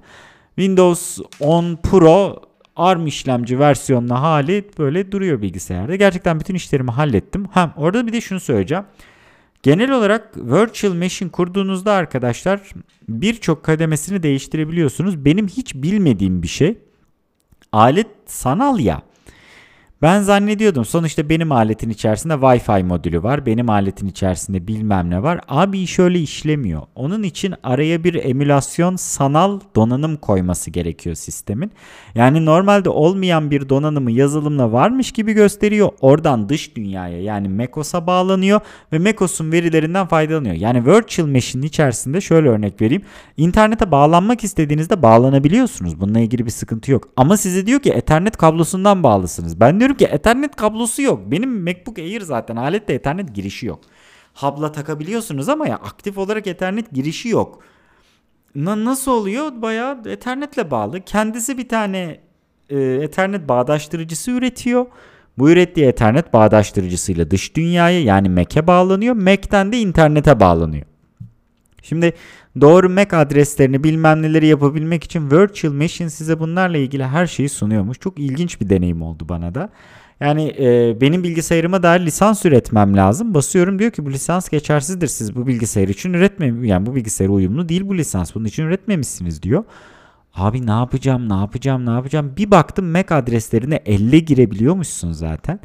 [0.55, 2.41] Windows 10 Pro
[2.76, 5.95] ARM işlemci versiyonlu hali böyle duruyor bilgisayarda.
[5.95, 7.45] Gerçekten bütün işlerimi hallettim.
[7.51, 8.84] Ha orada bir de şunu söyleyeceğim.
[9.66, 12.61] Genel olarak Virtual Machine kurduğunuzda arkadaşlar
[13.09, 15.26] birçok kademesini değiştirebiliyorsunuz.
[15.26, 16.78] Benim hiç bilmediğim bir şey.
[17.72, 19.01] Alet sanal ya.
[20.02, 23.46] Ben zannediyordum sonuçta benim aletin içerisinde Wi-Fi modülü var.
[23.46, 25.39] Benim aletin içerisinde bilmem ne var.
[25.48, 26.82] Abi şöyle işlemiyor.
[26.96, 31.72] Onun için araya bir emülasyon sanal donanım koyması gerekiyor sistemin.
[32.16, 35.89] Yani normalde olmayan bir donanımı yazılımla varmış gibi gösteriyor.
[36.02, 38.60] Oradan dış dünyaya yani macOS'a bağlanıyor
[38.91, 40.56] ve macOS'un verilerinden faydalanıyor.
[40.56, 43.04] Yani Virtual Machine'in içerisinde şöyle örnek vereyim.
[43.38, 46.00] İnternete bağlanmak istediğinizde bağlanabiliyorsunuz.
[46.02, 47.08] Bununla ilgili bir sıkıntı yok.
[47.18, 49.60] Ama size diyor ki Ethernet kablosundan bağlısınız.
[49.60, 51.22] Ben diyor diyorum ki Ethernet kablosu yok.
[51.26, 53.80] Benim MacBook Air zaten alette Ethernet girişi yok.
[54.34, 57.64] Hub'la takabiliyorsunuz ama ya aktif olarak Ethernet girişi yok.
[58.56, 59.62] Na, nasıl oluyor?
[59.62, 61.02] Bayağı Ethernet'le bağlı.
[61.02, 62.20] Kendisi bir tane
[62.70, 64.86] e, Ethernet bağdaştırıcısı üretiyor.
[65.38, 69.16] Bu ürettiği Ethernet bağdaştırıcısıyla dış dünyaya yani Mac'e bağlanıyor.
[69.16, 70.86] Mac'ten de internete bağlanıyor.
[71.84, 72.14] Şimdi
[72.62, 77.99] doğru Mac adreslerini bilmem neleri yapabilmek için Virtual Machine size bunlarla ilgili her şeyi sunuyormuş.
[77.99, 79.70] Çok ilginç bir deneyim oldu bana da.
[80.20, 83.34] Yani e, benim bilgisayarıma dair lisans üretmem lazım.
[83.34, 85.08] Basıyorum diyor ki bu lisans geçersizdir.
[85.08, 88.36] Siz bu bilgisayar için üretmem yani bu bilgisayara uyumlu değil bu lisans.
[88.36, 89.64] Bunun için üretmemişsiniz diyor.
[90.34, 92.34] Abi ne yapacağım, ne yapacağım, ne yapacağım?
[92.38, 95.60] Bir baktım Mac adreslerine elle girebiliyormuşsun zaten.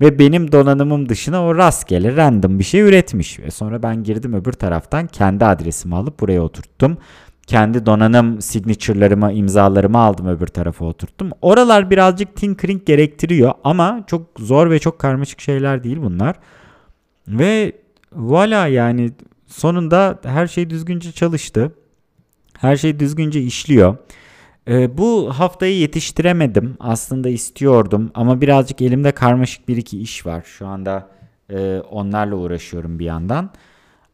[0.00, 3.40] Ve benim donanımım dışına o rastgele random bir şey üretmiş.
[3.40, 6.98] Ve sonra ben girdim öbür taraftan kendi adresimi alıp buraya oturttum.
[7.46, 11.30] Kendi donanım signature'larımı, imzalarımı aldım öbür tarafa oturttum.
[11.42, 16.36] Oralar birazcık tinkering gerektiriyor ama çok zor ve çok karmaşık şeyler değil bunlar.
[17.28, 17.72] Ve
[18.12, 19.10] voila yani
[19.46, 21.72] sonunda her şey düzgünce çalıştı.
[22.58, 23.96] Her şey düzgünce işliyor.
[24.68, 26.76] Ee, bu haftayı yetiştiremedim.
[26.80, 30.42] Aslında istiyordum ama birazcık elimde karmaşık bir iki iş var.
[30.46, 31.08] Şu anda
[31.50, 33.50] e, onlarla uğraşıyorum bir yandan.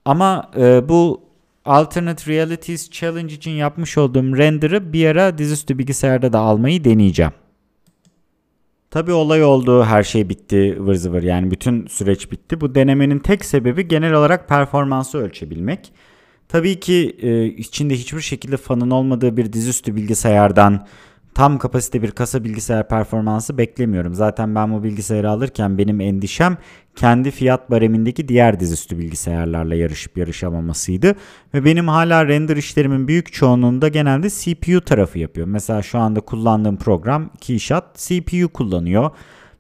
[0.05, 1.21] Ama e, bu
[1.65, 7.33] Alternate Realities Challenge için yapmış olduğum render'ı bir ara dizüstü bilgisayarda da almayı deneyeceğim.
[8.91, 12.61] Tabi olay oldu, her şey bitti, ıvır zıvır yani bütün süreç bitti.
[12.61, 15.93] Bu denemenin tek sebebi genel olarak performansı ölçebilmek.
[16.49, 20.87] Tabii ki e, içinde hiçbir şekilde fanın olmadığı bir dizüstü bilgisayardan
[21.37, 24.15] tam kapasite bir kasa bilgisayar performansı beklemiyorum.
[24.15, 26.57] Zaten ben bu bilgisayarı alırken benim endişem
[26.95, 31.15] kendi fiyat baremindeki diğer dizüstü bilgisayarlarla yarışıp yarışamamasıydı.
[31.55, 35.47] Ve benim hala render işlerimin büyük çoğunluğunda genelde CPU tarafı yapıyor.
[35.47, 39.11] Mesela şu anda kullandığım program Keyshot CPU kullanıyor.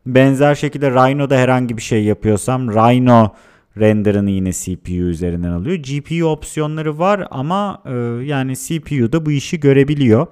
[0.06, 3.32] Benzer şekilde Rhino'da herhangi bir şey yapıyorsam Rhino
[3.78, 5.76] render'ını yine CPU üzerinden alıyor.
[5.76, 7.92] GPU opsiyonları var ama e,
[8.24, 10.26] yani CPU da bu işi görebiliyor.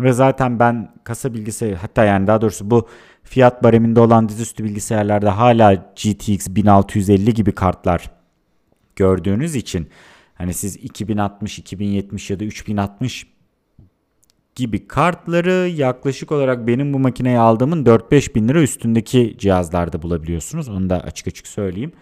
[0.00, 2.88] Ve zaten ben kasa bilgisayarı hatta yani daha doğrusu bu
[3.22, 8.10] fiyat bareminde olan dizüstü bilgisayarlarda hala GTX 1650 gibi kartlar
[8.96, 9.88] gördüğünüz için
[10.34, 13.26] hani siz 2060, 2070 ya da 3060
[14.54, 20.68] gibi kartları yaklaşık olarak benim bu makineyi aldığımın 4-5 bin lira üstündeki cihazlarda bulabiliyorsunuz.
[20.68, 21.92] Onu da açık açık söyleyeyim.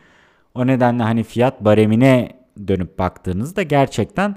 [0.58, 2.32] O nedenle hani fiyat baremine
[2.68, 4.36] dönüp baktığınızda gerçekten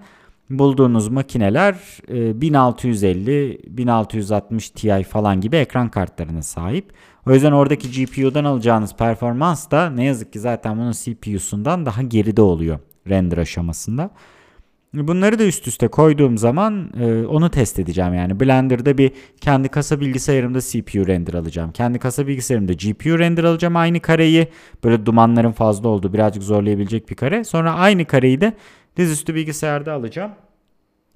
[0.50, 1.76] bulduğunuz makineler
[2.10, 6.94] 1650, 1660 Ti falan gibi ekran kartlarına sahip.
[7.28, 12.42] O yüzden oradaki GPU'dan alacağınız performans da ne yazık ki zaten bunun CPU'sundan daha geride
[12.42, 14.10] oluyor render aşamasında.
[14.94, 18.40] Bunları da üst üste koyduğum zaman e, onu test edeceğim yani.
[18.40, 19.12] Blender'da bir
[19.42, 21.72] kendi kasa bilgisayarımda CPU render alacağım.
[21.72, 24.48] Kendi kasa bilgisayarımda GPU render alacağım aynı kareyi.
[24.84, 27.44] Böyle dumanların fazla olduğu birazcık zorlayabilecek bir kare.
[27.44, 28.54] Sonra aynı kareyi de
[28.98, 30.32] dizüstü bilgisayarda alacağım.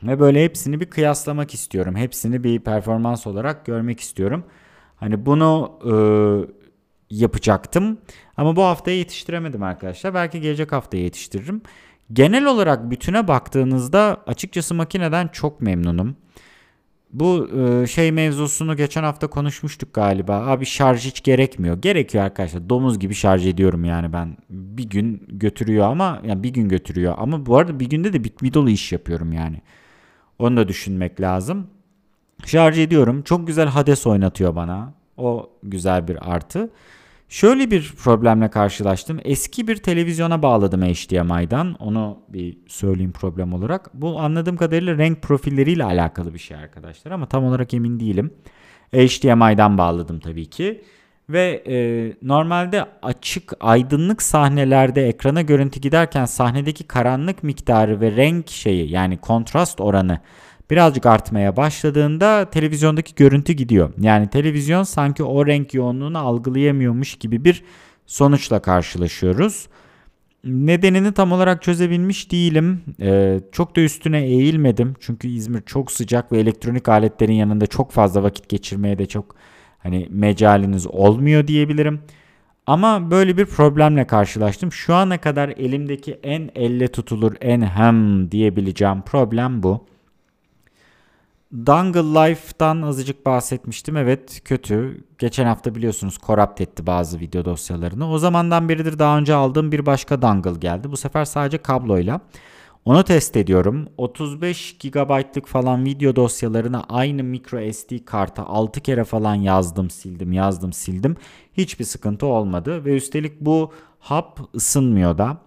[0.03, 1.95] Ve böyle hepsini bir kıyaslamak istiyorum.
[1.95, 4.43] Hepsini bir performans olarak görmek istiyorum.
[4.95, 5.93] Hani bunu e,
[7.09, 7.97] yapacaktım.
[8.38, 10.13] Ama bu haftaya yetiştiremedim arkadaşlar.
[10.13, 11.61] Belki gelecek haftaya yetiştiririm.
[12.13, 16.15] Genel olarak bütüne baktığınızda açıkçası makineden çok memnunum.
[17.13, 20.47] Bu e, şey mevzusunu geçen hafta konuşmuştuk galiba.
[20.47, 21.81] Abi şarj hiç gerekmiyor.
[21.81, 22.69] Gerekiyor arkadaşlar.
[22.69, 24.37] Domuz gibi şarj ediyorum yani ben.
[24.49, 27.13] Bir gün götürüyor ama yani bir gün götürüyor.
[27.17, 29.61] Ama bu arada bir günde de bir, dolu iş yapıyorum yani.
[30.39, 31.67] Onu da düşünmek lazım.
[32.45, 33.21] Şarj ediyorum.
[33.21, 34.93] Çok güzel Hades oynatıyor bana.
[35.17, 36.69] O güzel bir artı.
[37.30, 39.19] Şöyle bir problemle karşılaştım.
[39.23, 41.73] Eski bir televizyona bağladım HDMI'dan.
[41.73, 43.89] Onu bir söyleyeyim problem olarak.
[43.93, 48.34] Bu anladığım kadarıyla renk profilleriyle alakalı bir şey arkadaşlar ama tam olarak emin değilim.
[48.93, 50.84] HDMI'dan bağladım tabii ki.
[51.30, 51.78] Ve e,
[52.21, 59.82] normalde açık aydınlık sahnelerde ekrana görüntü giderken sahnedeki karanlık miktarı ve renk şeyi yani kontrast
[59.82, 60.19] oranı
[60.70, 63.93] birazcık artmaya başladığında televizyondaki görüntü gidiyor.
[63.99, 67.63] Yani televizyon sanki o renk yoğunluğunu algılayamıyormuş gibi bir
[68.05, 69.68] sonuçla karşılaşıyoruz.
[70.43, 72.82] Nedenini tam olarak çözebilmiş değilim.
[73.01, 74.93] Ee, çok da üstüne eğilmedim.
[74.99, 79.36] Çünkü İzmir çok sıcak ve elektronik aletlerin yanında çok fazla vakit geçirmeye de çok
[79.80, 81.99] hani mecaliniz olmuyor diyebilirim.
[82.68, 84.72] Ama böyle bir problemle karşılaştım.
[84.72, 89.86] Şu ana kadar elimdeki en elle tutulur, en hem diyebileceğim problem bu.
[91.55, 93.97] Dangle Life'dan azıcık bahsetmiştim.
[93.97, 95.03] Evet kötü.
[95.19, 98.11] Geçen hafta biliyorsunuz corrupt etti bazı video dosyalarını.
[98.11, 100.91] O zamandan beridir daha önce aldığım bir başka dangle geldi.
[100.91, 102.21] Bu sefer sadece kabloyla.
[102.85, 103.87] Onu test ediyorum.
[103.97, 110.73] 35 GB'lık falan video dosyalarına aynı micro SD karta 6 kere falan yazdım, sildim, yazdım,
[110.73, 111.15] sildim.
[111.53, 115.37] Hiçbir sıkıntı olmadı ve üstelik bu hub ısınmıyor da.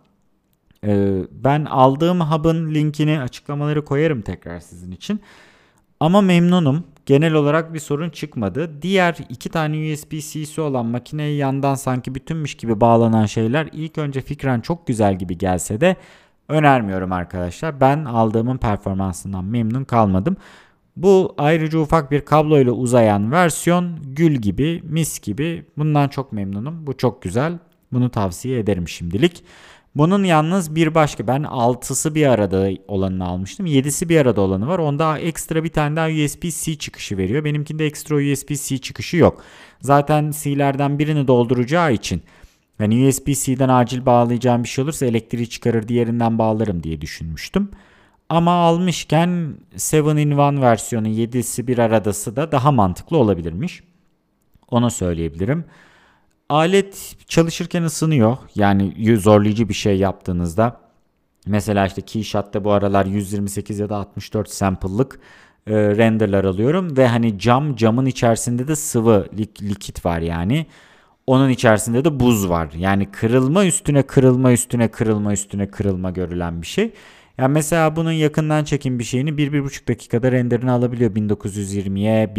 [0.85, 5.21] Ee, ben aldığım hub'ın linkini açıklamaları koyarım tekrar sizin için.
[6.01, 6.85] Ama memnunum.
[7.07, 8.83] Genel olarak bir sorun çıkmadı.
[8.83, 14.61] Diğer iki tane USB-C'si olan makineye yandan sanki bütünmüş gibi bağlanan şeyler ilk önce fikren
[14.61, 15.97] çok güzel gibi gelse de
[16.49, 17.81] önermiyorum arkadaşlar.
[17.81, 20.37] Ben aldığımın performansından memnun kalmadım.
[20.97, 25.67] Bu ayrıca ufak bir kabloyla uzayan versiyon gül gibi, mis gibi.
[25.79, 26.87] Bundan çok memnunum.
[26.87, 27.59] Bu çok güzel.
[27.93, 29.45] Bunu tavsiye ederim şimdilik.
[29.99, 33.67] Bunun yalnız bir başka ben 6'sı bir arada olanını almıştım.
[33.67, 34.79] 7'si bir arada olanı var.
[34.79, 37.45] Onda ekstra bir tane daha USB-C çıkışı veriyor.
[37.45, 39.43] Benimkinde ekstra USB-C çıkışı yok.
[39.81, 42.23] Zaten C'lerden birini dolduracağı için
[42.79, 47.71] yani USB-C'den acil bağlayacağım bir şey olursa elektriği çıkarır diğerinden bağlarım diye düşünmüştüm.
[48.29, 53.83] Ama almışken 7-in-1 versiyonu 7'si bir aradası da daha mantıklı olabilirmiş.
[54.71, 55.65] Onu söyleyebilirim.
[56.49, 58.37] Alet çalışırken ısınıyor.
[58.55, 60.81] Yani zorlayıcı bir şey yaptığınızda.
[61.47, 65.21] Mesela işte Keyshot'ta bu aralar 128 ya da 64 sample'lık
[65.67, 66.97] e, renderlar alıyorum.
[66.97, 70.67] Ve hani cam camın içerisinde de sıvı lik, likit var yani.
[71.27, 72.71] Onun içerisinde de buz var.
[72.77, 76.93] Yani kırılma üstüne kırılma üstüne kırılma üstüne kırılma görülen bir şey.
[77.39, 82.37] Yani mesela bunun yakından çekim bir şeyini 1-1,5 dakikada renderini alabiliyor 1920'ye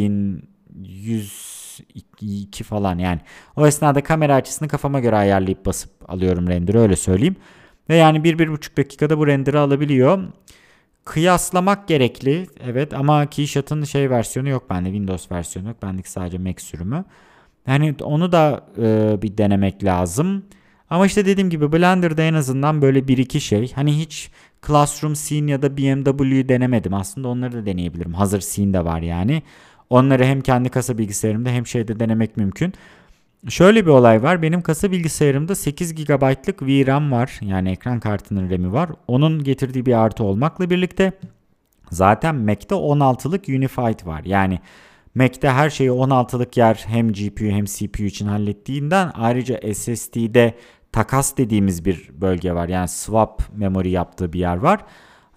[1.96, 3.20] 1102 falan yani.
[3.56, 7.36] O esnada kamera açısını kafama göre ayarlayıp basıp alıyorum render'ı öyle söyleyeyim.
[7.90, 10.24] Ve yani 1-1,5 dakikada bu render'ı alabiliyor.
[11.06, 15.82] Kıyaslamak gerekli evet ama Keyshot'ın şey versiyonu yok bende Windows versiyonu yok.
[15.84, 17.06] Bendeki sadece Mac sürümü.
[17.68, 20.44] Yani onu da e, bir denemek lazım.
[20.90, 23.74] Ama işte dediğim gibi Blender'da en azından böyle bir iki şey.
[23.74, 24.32] Hani hiç
[24.68, 26.94] Classroom Scene ya da BMW'yu denemedim.
[26.94, 28.14] Aslında onları da deneyebilirim.
[28.14, 29.44] Hazır Scene de var yani.
[29.90, 32.74] Onları hem kendi kasa bilgisayarımda hem şeyde denemek mümkün.
[33.50, 34.42] Şöyle bir olay var.
[34.42, 37.40] Benim kasa bilgisayarımda 8 GB'lık VRAM var.
[37.42, 38.90] Yani ekran kartının RAM'i var.
[39.08, 41.12] Onun getirdiği bir artı olmakla birlikte
[41.92, 44.22] zaten Mac'te 16'lık Unified var.
[44.26, 44.60] Yani
[45.16, 50.54] Mac'te her şeyi 16'lık yer hem GPU hem CPU için hallettiğinden ayrıca SSD'de
[50.92, 52.70] takas dediğimiz bir bölge var.
[52.70, 54.80] Yani swap memory yaptığı bir yer var.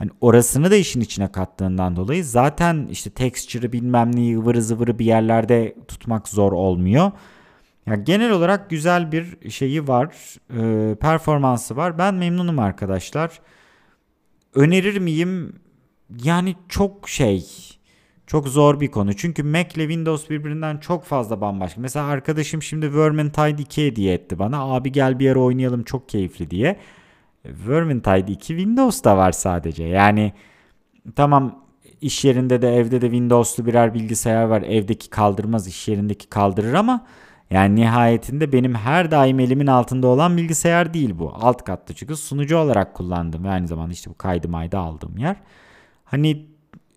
[0.02, 5.04] Hani orasını da işin içine kattığından dolayı zaten işte texture'ı bilmem neyi ıvırı zıvırı bir
[5.04, 7.10] yerlerde tutmak zor olmuyor.
[7.86, 10.14] Yani genel olarak güzel bir şeyi var.
[10.50, 11.98] E, performansı var.
[11.98, 13.40] Ben memnunum arkadaşlar.
[14.54, 15.60] Önerir miyim?
[16.24, 17.46] Yani çok şey
[18.26, 19.16] çok zor bir konu.
[19.16, 21.80] Çünkü Mac ile Windows birbirinden çok fazla bambaşka.
[21.80, 24.62] Mesela arkadaşım şimdi Vermintide 2 hediye etti bana.
[24.62, 26.78] Abi gel bir yere oynayalım çok keyifli diye.
[27.44, 29.84] Vermintide 2 Windows'ta var sadece.
[29.84, 30.32] Yani
[31.16, 31.64] tamam
[32.00, 34.62] iş yerinde de evde de Windows'lu birer bilgisayar var.
[34.62, 37.06] Evdeki kaldırmaz iş yerindeki kaldırır ama
[37.50, 41.32] yani nihayetinde benim her daim elimin altında olan bilgisayar değil bu.
[41.40, 43.46] Alt katta çünkü sunucu olarak kullandım.
[43.46, 45.36] Aynı zamanda işte bu kaydı mayda aldığım yer.
[46.04, 46.46] Hani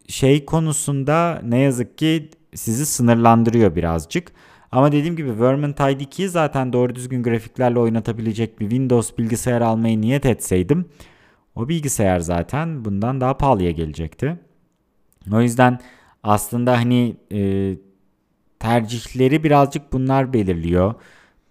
[0.08, 4.32] şey konusunda ne yazık ki sizi sınırlandırıyor birazcık.
[4.72, 10.26] Ama dediğim gibi Vermintide 2'yi zaten doğru düzgün grafiklerle oynatabilecek bir Windows bilgisayar almayı niyet
[10.26, 10.86] etseydim
[11.55, 14.39] o bilgisayar zaten bundan daha pahalıya gelecekti.
[15.34, 15.80] O yüzden
[16.24, 17.74] aslında hani e,
[18.59, 20.93] tercihleri birazcık bunlar belirliyor.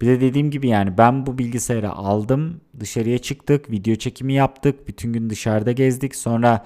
[0.01, 5.13] Bir de dediğim gibi yani ben bu bilgisayarı aldım, dışarıya çıktık, video çekimi yaptık, bütün
[5.13, 6.15] gün dışarıda gezdik.
[6.15, 6.65] Sonra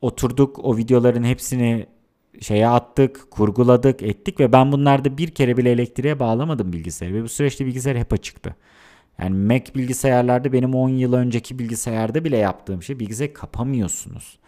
[0.00, 1.86] oturduk o videoların hepsini
[2.40, 7.28] şeye attık, kurguladık, ettik ve ben bunlarda bir kere bile elektriğe bağlamadım bilgisayarı ve bu
[7.28, 8.56] süreçte bilgisayar hep açıktı.
[9.18, 14.38] Yani Mac bilgisayarlarda benim 10 yıl önceki bilgisayarda bile yaptığım şey bilgisayarı kapamıyorsunuz.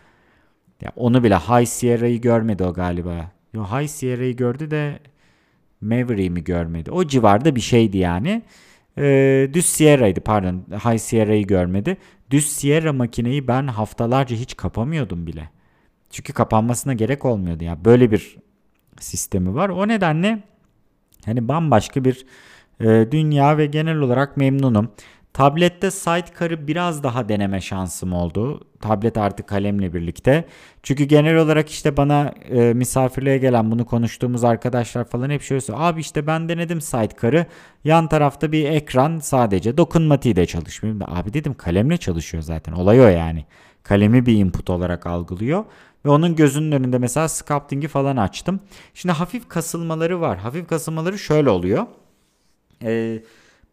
[0.82, 3.30] Ya onu bile High Sierra'yı görmedi o galiba.
[3.54, 4.98] Yo High Sierra'yı gördü de
[5.80, 6.90] Maverick'i mi görmedi?
[6.90, 8.42] O civarda bir şeydi yani.
[8.98, 10.64] Ee, düz Sierra'ydı pardon.
[10.70, 11.96] High Sierra'yı görmedi.
[12.30, 15.50] Düz Sierra makineyi ben haftalarca hiç kapamıyordum bile.
[16.10, 17.84] Çünkü kapanmasına gerek olmuyordu ya.
[17.84, 18.36] Böyle bir
[19.00, 19.68] sistemi var.
[19.68, 20.42] O nedenle
[21.24, 22.26] hani bambaşka bir
[22.80, 24.90] e, dünya ve genel olarak memnunum.
[25.32, 28.60] Tablette Sidecar'ı biraz daha deneme şansım oldu.
[28.80, 30.44] Tablet artık kalemle birlikte.
[30.82, 35.88] Çünkü genel olarak işte bana e, misafirliğe gelen bunu konuştuğumuz arkadaşlar falan hep şöyle söylüyor.
[35.88, 37.46] Abi işte ben denedim Sidecar'ı.
[37.84, 40.96] Yan tarafta bir ekran sadece dokunmatiği de çalışmıyor.
[41.06, 42.72] Abi dedim kalemle çalışıyor zaten.
[42.72, 43.44] Olay o yani.
[43.82, 45.64] Kalemi bir input olarak algılıyor.
[46.04, 48.60] Ve onun gözünün önünde mesela sculpting'i falan açtım.
[48.94, 50.38] Şimdi hafif kasılmaları var.
[50.38, 51.86] Hafif kasılmaları şöyle oluyor.
[52.82, 53.22] Eee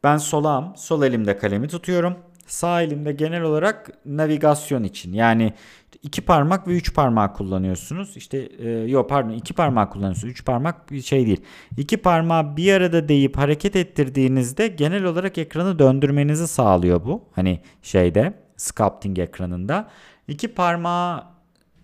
[0.03, 0.73] ben solağım.
[0.75, 2.15] Sol elimde kalemi tutuyorum.
[2.47, 5.13] Sağ elimde genel olarak navigasyon için.
[5.13, 5.53] Yani
[6.03, 8.17] iki parmak ve üç parmak kullanıyorsunuz.
[8.17, 10.31] İşte e, yok pardon iki parmak kullanıyorsunuz.
[10.31, 11.41] Üç parmak bir şey değil.
[11.77, 17.23] İki parmağı bir arada deyip hareket ettirdiğinizde genel olarak ekranı döndürmenizi sağlıyor bu.
[17.31, 19.89] Hani şeyde sculpting ekranında.
[20.27, 21.23] İki parmağı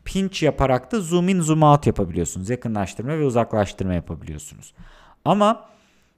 [0.06, 2.50] pinch yaparak da zoom in zoom out yapabiliyorsunuz.
[2.50, 4.74] Yakınlaştırma ve uzaklaştırma yapabiliyorsunuz.
[5.26, 5.66] Ama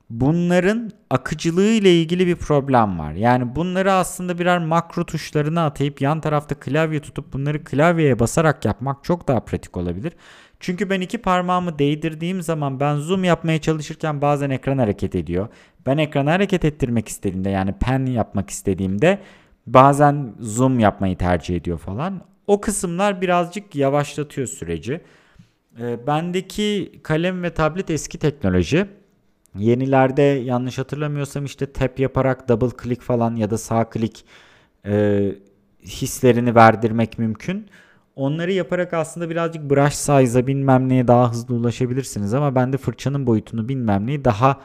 [0.09, 3.13] bunların akıcılığı ile ilgili bir problem var.
[3.13, 9.03] Yani bunları aslında birer makro tuşlarına atayıp yan tarafta klavye tutup bunları klavyeye basarak yapmak
[9.03, 10.13] çok daha pratik olabilir.
[10.59, 15.47] Çünkü ben iki parmağımı değdirdiğim zaman ben zoom yapmaya çalışırken bazen ekran hareket ediyor.
[15.85, 19.19] Ben ekranı hareket ettirmek istediğimde yani pen yapmak istediğimde
[19.67, 22.21] bazen zoom yapmayı tercih ediyor falan.
[22.47, 25.01] O kısımlar birazcık yavaşlatıyor süreci.
[25.81, 28.87] E, bendeki kalem ve tablet eski teknoloji.
[29.57, 34.25] Yenilerde yanlış hatırlamıyorsam işte tap yaparak double click falan ya da sağ click
[34.85, 35.31] e,
[35.83, 37.67] hislerini verdirmek mümkün.
[38.15, 43.69] Onları yaparak aslında birazcık brush size'a bilmem neye daha hızlı ulaşabilirsiniz ama bende fırçanın boyutunu
[43.69, 44.61] bilmem neyi daha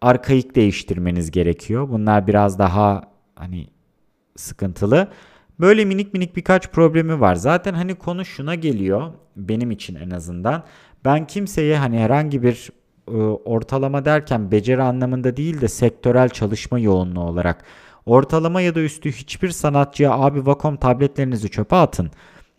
[0.00, 1.88] arkaik değiştirmeniz gerekiyor.
[1.88, 3.02] Bunlar biraz daha
[3.34, 3.66] hani
[4.36, 5.08] sıkıntılı.
[5.60, 7.34] Böyle minik minik birkaç problemi var.
[7.34, 10.64] Zaten hani konu şuna geliyor benim için en azından.
[11.04, 12.70] Ben kimseye hani herhangi bir
[13.08, 17.64] e, ortalama derken beceri anlamında değil de sektörel çalışma yoğunluğu olarak
[18.06, 22.10] ortalama ya da üstü hiçbir sanatçıya abi Vacom tabletlerinizi çöpe atın.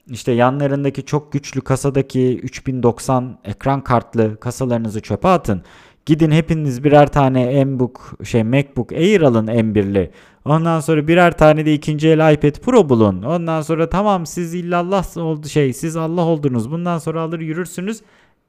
[0.10, 5.64] İşte yanlarındaki çok güçlü kasadaki 3090 ekran kartlı kasalarınızı çöpe atın.
[6.06, 10.12] Gidin hepiniz birer tane MBook şey MacBook Air alın M1'li.
[10.48, 13.24] Ondan sonra birer tane de ikinci el iPad Pro bulun.
[13.24, 16.72] Ondan sonra tamam siz illallah oldu şey siz Allah oldunuz.
[16.72, 18.02] Bundan sonra alır yürürsünüz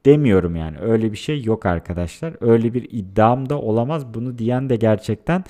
[0.05, 0.77] demiyorum yani.
[0.79, 2.33] Öyle bir şey yok arkadaşlar.
[2.41, 4.13] Öyle bir iddiam da olamaz.
[4.13, 5.43] Bunu diyen de gerçekten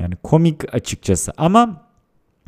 [0.00, 1.32] yani komik açıkçası.
[1.36, 1.82] Ama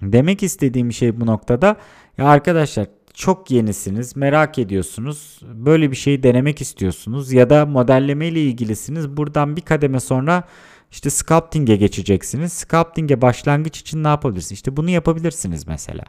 [0.02, 1.76] demek istediğim şey bu noktada
[2.18, 5.40] ya arkadaşlar çok yenisiniz, merak ediyorsunuz.
[5.42, 9.16] Böyle bir şeyi denemek istiyorsunuz ya da modelleme ile ilgilisiniz.
[9.16, 10.44] Buradan bir kademe sonra
[10.90, 12.52] işte sculpting'e geçeceksiniz.
[12.52, 14.52] Sculpting'e başlangıç için ne yapabilirsiniz?
[14.52, 16.04] İşte bunu yapabilirsiniz mesela.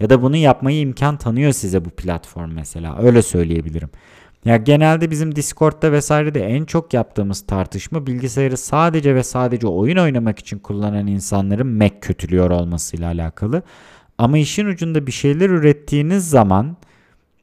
[0.00, 2.98] Ya da bunu yapmayı imkan tanıyor size bu platform mesela.
[3.02, 3.90] Öyle söyleyebilirim.
[4.44, 10.38] Ya genelde bizim Discord'da vesairede en çok yaptığımız tartışma bilgisayarı sadece ve sadece oyun oynamak
[10.38, 13.62] için kullanan insanların Mac kötülüyor olmasıyla alakalı.
[14.18, 16.76] Ama işin ucunda bir şeyler ürettiğiniz zaman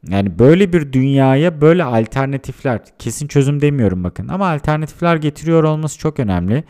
[0.09, 6.19] yani böyle bir dünyaya böyle alternatifler kesin çözüm demiyorum bakın ama alternatifler getiriyor olması çok
[6.19, 6.63] önemli.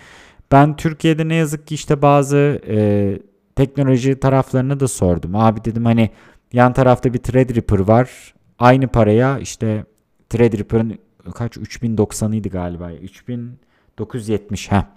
[0.51, 3.17] Ben Türkiye'de ne yazık ki işte bazı e,
[3.55, 5.35] teknoloji taraflarını da sordum.
[5.35, 6.09] Abi dedim hani
[6.53, 8.33] yan tarafta bir Threadripper var.
[8.59, 9.85] Aynı paraya işte
[10.29, 10.99] Threadripper'ın
[11.33, 12.91] kaç 3090'ıydı galiba.
[12.91, 14.89] 3970 ha.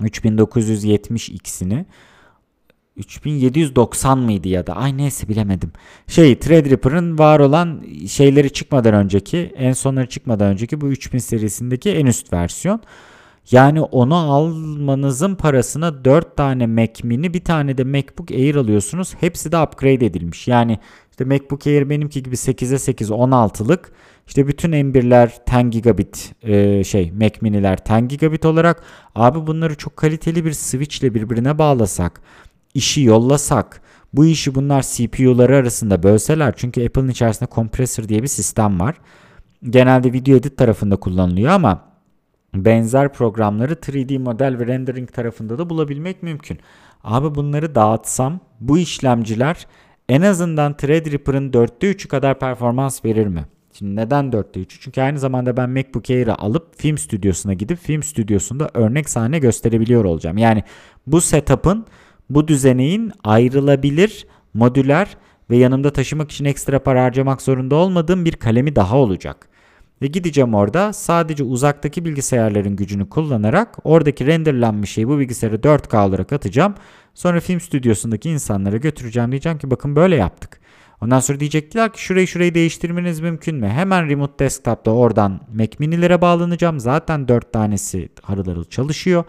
[0.00, 1.86] 3970 x'ini
[2.98, 5.72] 3790 mıydı ya da ay neyse bilemedim.
[6.06, 12.06] Şey Threadripper'ın var olan şeyleri çıkmadan önceki en sonları çıkmadan önceki bu 3000 serisindeki en
[12.06, 12.80] üst versiyon.
[13.50, 19.14] Yani onu almanızın parasına 4 tane Mac mini bir tane de MacBook Air alıyorsunuz.
[19.20, 20.48] Hepsi de upgrade edilmiş.
[20.48, 20.78] Yani
[21.10, 23.92] işte MacBook Air benimki gibi 8'e 8 16'lık.
[24.26, 25.30] İşte bütün M1'ler
[25.60, 28.82] 10 gigabit e, şey Mac mini'ler 10 gigabit olarak
[29.14, 32.20] abi bunları çok kaliteli bir switch ile birbirine bağlasak
[32.78, 33.80] işi yollasak
[34.12, 38.94] bu işi bunlar CPU'ları arasında bölseler çünkü Apple'ın içerisinde kompresör diye bir sistem var.
[39.62, 41.84] Genelde video edit tarafında kullanılıyor ama
[42.54, 46.58] benzer programları 3D model ve rendering tarafında da bulabilmek mümkün.
[47.04, 49.66] Abi bunları dağıtsam bu işlemciler
[50.08, 53.44] en azından Threadripper'ın 4'te 3'ü kadar performans verir mi?
[53.72, 54.78] Şimdi neden 4'te 3'ü?
[54.80, 60.04] Çünkü aynı zamanda ben MacBook Air'i alıp film stüdyosuna gidip film stüdyosunda örnek sahne gösterebiliyor
[60.04, 60.38] olacağım.
[60.38, 60.64] Yani
[61.06, 61.86] bu setup'ın
[62.30, 65.16] bu düzeneğin ayrılabilir, modüler
[65.50, 69.48] ve yanımda taşımak için ekstra para harcamak zorunda olmadığım bir kalemi daha olacak.
[70.02, 76.32] Ve gideceğim orada sadece uzaktaki bilgisayarların gücünü kullanarak oradaki renderlenmiş şeyi bu bilgisayarı 4K olarak
[76.32, 76.74] atacağım.
[77.14, 80.60] Sonra film stüdyosundaki insanlara götüreceğim diyeceğim ki bakın böyle yaptık.
[81.00, 83.68] Ondan sonra diyecekler ki şurayı şurayı değiştirmeniz mümkün mü?
[83.68, 86.80] Hemen remote desktop'ta oradan Mac mini'lere bağlanacağım.
[86.80, 89.24] Zaten 4 tanesi harıl harıl çalışıyor.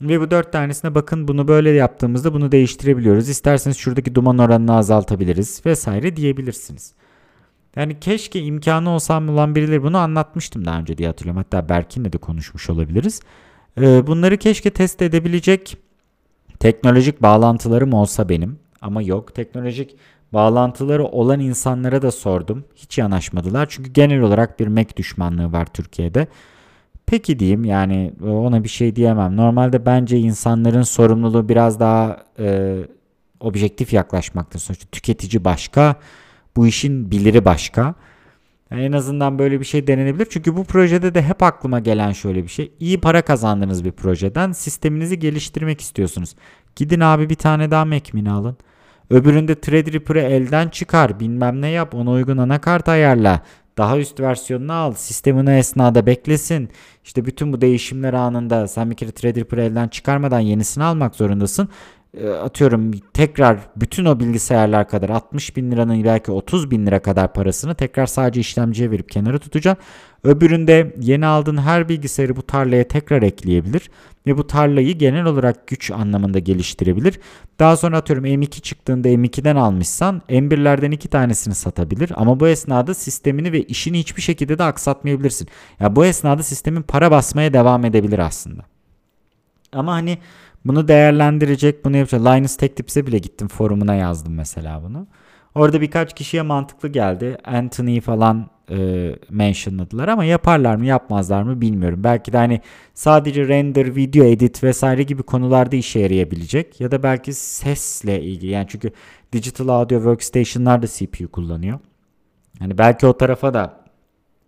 [0.00, 3.28] Ve bu 4 tanesine bakın bunu böyle yaptığımızda bunu değiştirebiliyoruz.
[3.28, 6.94] İsterseniz şuradaki duman oranını azaltabiliriz vesaire diyebilirsiniz.
[7.76, 11.42] Yani keşke imkanı olsam olan birileri bunu anlatmıştım daha önce diye hatırlıyorum.
[11.42, 13.20] Hatta Berkin'le de konuşmuş olabiliriz.
[13.80, 15.76] Ee, bunları keşke test edebilecek
[16.60, 18.58] teknolojik bağlantılarım olsa benim.
[18.80, 19.34] Ama yok.
[19.34, 19.96] Teknolojik
[20.32, 22.64] bağlantıları olan insanlara da sordum.
[22.74, 23.66] Hiç yanaşmadılar.
[23.70, 26.28] Çünkü genel olarak bir Mac düşmanlığı var Türkiye'de.
[27.10, 29.36] Peki diyeyim yani ona bir şey diyemem.
[29.36, 32.76] Normalde bence insanların sorumluluğu biraz daha e,
[33.40, 34.58] objektif yaklaşmaktır.
[34.58, 35.96] Sonuçta tüketici başka,
[36.56, 37.94] bu işin biliri başka.
[38.70, 40.26] Yani en azından böyle bir şey denenebilir.
[40.30, 42.72] Çünkü bu projede de hep aklıma gelen şöyle bir şey.
[42.80, 46.34] İyi para kazandığınız bir projeden sisteminizi geliştirmek istiyorsunuz.
[46.76, 48.56] Gidin abi bir tane daha Mac Mini alın.
[49.10, 53.40] Öbüründe Threadripper'ı elden çıkar, bilmem ne yap, ona uygun anakart ayarla.
[53.78, 56.68] Daha üst versiyonunu al, sistemini esnada beklesin.
[57.04, 61.68] İşte bütün bu değişimler anında sen bir kere Threadripper'ı elden çıkarmadan yenisini almak zorundasın.
[62.16, 67.32] E, atıyorum tekrar bütün o bilgisayarlar kadar 60 bin liranın belki 30 bin lira kadar
[67.32, 69.84] parasını tekrar sadece işlemciye verip kenara tutacaksın.
[70.24, 73.90] Öbüründe yeni aldığın her bilgisayarı bu tarlaya tekrar ekleyebilir
[74.26, 77.20] ve bu tarlayı genel olarak güç anlamında geliştirebilir.
[77.58, 83.52] Daha sonra atıyorum M2 çıktığında M2'den almışsan M1'lerden iki tanesini satabilir ama bu esnada sistemini
[83.52, 85.44] ve işini hiçbir şekilde de aksatmayabilirsin.
[85.46, 88.62] Ya yani bu esnada sistemin para basmaya devam edebilir aslında.
[89.72, 90.18] Ama hani
[90.68, 92.20] bunu değerlendirecek, bunu yapacak.
[92.20, 95.06] Linus Tech Tips'e bile gittim forumuna yazdım mesela bunu.
[95.54, 97.38] Orada birkaç kişiye mantıklı geldi.
[97.44, 102.04] Anthony falan e, mentionladılar ama yaparlar mı yapmazlar mı bilmiyorum.
[102.04, 102.60] Belki de hani
[102.94, 106.80] sadece render, video edit vesaire gibi konularda işe yarayabilecek.
[106.80, 108.50] Ya da belki sesle ilgili.
[108.50, 108.90] Yani çünkü
[109.32, 111.78] digital audio workstation'lar da CPU kullanıyor.
[112.58, 113.84] Hani belki o tarafa da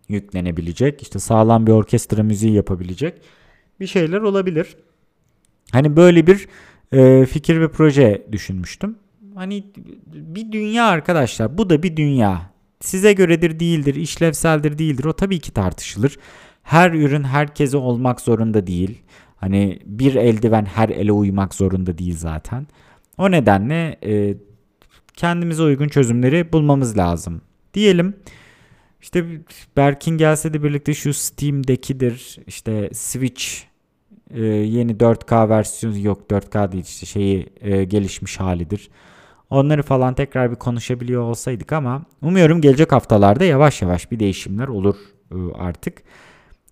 [0.09, 1.03] yüklenebilecek.
[1.03, 3.15] İşte sağlam bir orkestra müziği yapabilecek
[3.81, 4.77] bir şeyler olabilir.
[5.73, 6.49] Hani böyle bir
[6.93, 8.97] e, fikir ve proje düşünmüştüm.
[9.35, 9.65] Hani
[10.07, 11.59] bir dünya arkadaşlar.
[11.59, 12.51] Bu da bir dünya.
[12.81, 15.05] Size göredir değildir, işlevseldir değildir.
[15.05, 16.17] O tabii ki tartışılır.
[16.63, 19.03] Her ürün herkese olmak zorunda değil.
[19.37, 22.67] Hani bir eldiven her ele uymak zorunda değil zaten.
[23.19, 24.35] O nedenle e,
[25.17, 27.43] kendimize uygun çözümleri bulmamız lazım.
[27.75, 28.15] Diyelim
[29.01, 29.25] işte
[29.77, 33.45] Berkin gelse de birlikte şu Steam'dekidir işte Switch
[34.35, 38.91] e, yeni 4K versiyonu yok 4K değil işte şeyi e, gelişmiş halidir.
[39.51, 44.97] Onları falan tekrar bir konuşabiliyor olsaydık ama umuyorum gelecek haftalarda yavaş yavaş bir değişimler olur
[45.31, 46.03] e, artık.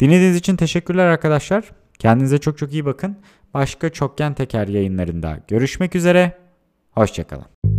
[0.01, 1.65] Dinlediğiniz için teşekkürler arkadaşlar.
[1.99, 3.17] Kendinize çok çok iyi bakın.
[3.55, 6.33] Başka çokgen teker yayınlarında görüşmek üzere.
[6.91, 7.78] Hoşçakalın.